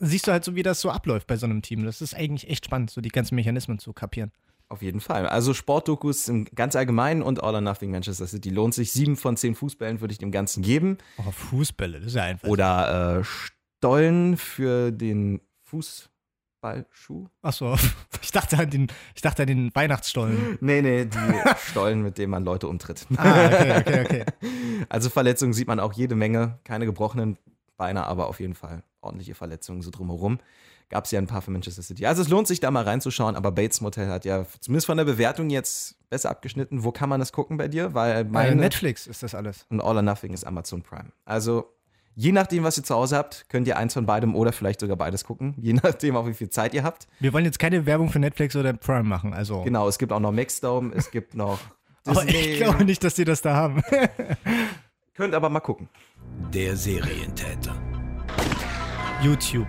[0.00, 1.84] siehst du halt so, wie das so abläuft bei so einem Team.
[1.84, 4.32] Das ist eigentlich echt spannend, so die ganzen Mechanismen zu kapieren.
[4.72, 5.26] Auf jeden Fall.
[5.26, 8.90] Also Sportdokus im ganz allgemeinen und All or Nothing Manchester City lohnt sich.
[8.90, 10.96] Sieben von zehn Fußbällen würde ich dem Ganzen geben.
[11.18, 12.48] Oh, Fußbälle, das ist ja einfach.
[12.48, 17.26] Oder äh, Stollen für den Fußballschuh.
[17.42, 17.76] Achso,
[18.22, 20.56] ich dachte an den, ich dachte an den Weihnachtsstollen.
[20.62, 21.18] Nee, nee, die
[21.70, 23.06] Stollen, mit denen man Leute umtritt.
[23.18, 24.24] Ah, okay, okay, okay.
[24.88, 26.58] Also Verletzungen sieht man auch jede Menge.
[26.64, 27.36] Keine gebrochenen
[27.76, 30.38] Beine, aber auf jeden Fall ordentliche Verletzungen so drumherum.
[30.88, 32.04] Gab es ja ein paar für Manchester City.
[32.06, 35.04] Also es lohnt sich da mal reinzuschauen, aber Bates Motel hat ja zumindest von der
[35.04, 36.84] Bewertung jetzt besser abgeschnitten.
[36.84, 37.94] Wo kann man das gucken bei dir?
[37.94, 39.64] Weil Bei meine Netflix ist das alles.
[39.70, 41.10] und All or Nothing ist Amazon Prime.
[41.24, 41.72] Also
[42.14, 44.96] je nachdem, was ihr zu Hause habt, könnt ihr eins von beidem oder vielleicht sogar
[44.98, 45.54] beides gucken.
[45.62, 47.06] Je nachdem, auch wie viel Zeit ihr habt.
[47.20, 49.62] Wir wollen jetzt keine Werbung für Netflix oder Prime machen, also.
[49.62, 51.58] Genau, es gibt auch noch Maxdome, es gibt noch
[52.04, 53.82] Aber ich glaube nicht, dass die das da haben.
[55.14, 55.88] Könnt aber mal gucken.
[56.52, 57.74] Der Serientäter.
[59.22, 59.68] YouTube.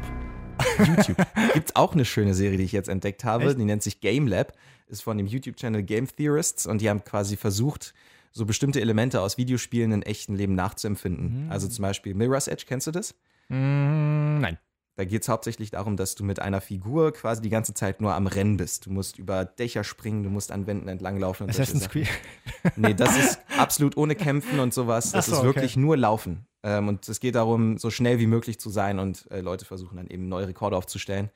[0.79, 1.17] YouTube.
[1.53, 3.45] Gibt's auch eine schöne Serie, die ich jetzt entdeckt habe.
[3.45, 3.59] Echt?
[3.59, 4.53] Die nennt sich Game Lab.
[4.87, 7.93] Ist von dem YouTube-Channel Game Theorists und die haben quasi versucht,
[8.31, 11.51] so bestimmte Elemente aus Videospielen in echten Leben nachzuempfinden.
[11.51, 13.13] Also zum Beispiel Mirror's Edge, kennst du das?
[13.49, 14.57] Mm, nein.
[14.95, 18.13] Da geht es hauptsächlich darum, dass du mit einer Figur quasi die ganze Zeit nur
[18.13, 18.85] am Rennen bist.
[18.85, 21.45] Du musst über Dächer springen, du musst an Wänden entlanglaufen.
[21.45, 21.89] Und Assassin's.
[21.89, 22.07] Creed.
[22.75, 25.11] Nee, das ist absolut ohne Kämpfen und sowas.
[25.11, 25.79] Das so, ist wirklich okay.
[25.79, 26.45] nur Laufen.
[26.61, 29.97] Ähm, und es geht darum, so schnell wie möglich zu sein und äh, Leute versuchen
[29.97, 31.31] dann eben neue Rekorde aufzustellen.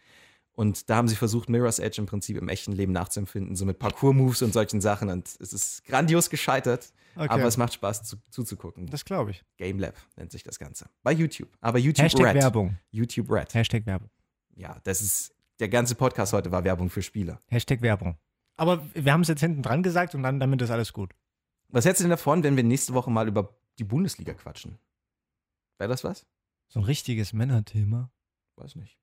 [0.57, 3.77] Und da haben sie versucht, Mirror's Edge im Prinzip im echten Leben nachzuempfinden, so mit
[3.77, 5.09] Parkour-Moves und solchen Sachen.
[5.11, 7.27] Und es ist grandios gescheitert, Okay.
[7.29, 8.87] aber es macht Spaß zu, zuzugucken.
[8.87, 9.45] Das glaube ich.
[9.57, 10.89] Game Lab nennt sich das Ganze.
[11.03, 11.49] Bei YouTube.
[11.61, 12.35] Aber YouTube Hashtag Red.
[12.41, 12.75] Werbung.
[12.89, 13.53] YouTube Red.
[13.53, 14.09] Hashtag Werbung.
[14.55, 17.39] Ja, das ist, der ganze Podcast heute war Werbung für Spiele.
[17.49, 18.17] Hashtag Werbung.
[18.55, 21.13] Aber wir haben es jetzt hinten dran gesagt und dann damit ist alles gut.
[21.69, 24.79] Was hältst du denn davon, wenn wir nächste Woche mal über die Bundesliga quatschen?
[25.77, 26.25] Wäre das was?
[26.67, 28.09] So ein richtiges Männerthema.
[28.55, 28.97] Weiß nicht.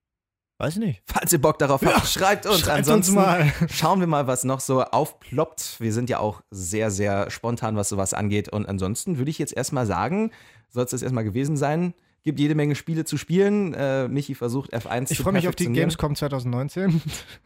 [0.58, 1.02] Weiß nicht.
[1.06, 2.60] Falls ihr Bock darauf habt, schreibt uns.
[2.60, 3.52] schreibt uns Ansonsten mal.
[3.72, 5.76] schauen wir mal, was noch so aufploppt.
[5.80, 8.48] Wir sind ja auch sehr, sehr spontan, was sowas angeht.
[8.50, 10.30] Und ansonsten würde ich jetzt erstmal sagen,
[10.70, 11.92] soll es das erstmal gewesen sein.
[12.22, 13.74] Gibt jede Menge Spiele zu spielen.
[13.74, 15.70] Äh, Michi versucht F1 Ich zu freue mich auf die.
[15.70, 17.02] Gamescom 2019.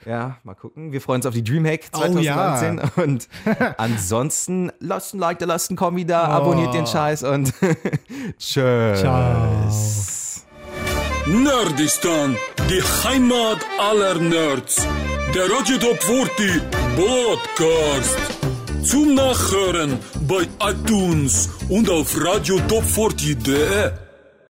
[0.06, 0.92] Ja, mal gucken.
[0.92, 2.80] Wir freuen uns auf die Dreamhack Oh, 2019.
[3.02, 3.28] Und
[3.78, 6.32] ansonsten lasst ein Like da, lasst ein Kommi da, Oh.
[6.42, 7.52] abonniert den Scheiß und
[8.38, 9.00] tschüss.
[9.00, 10.47] Ciao.
[11.28, 12.38] Nerdistan,
[12.70, 14.76] die Heimat aller Nerds.
[15.34, 16.62] Der Radio Top 40
[16.96, 18.16] Podcast.
[18.82, 24.07] Zum Nachhören bei iTunes und auf radiotop40.de.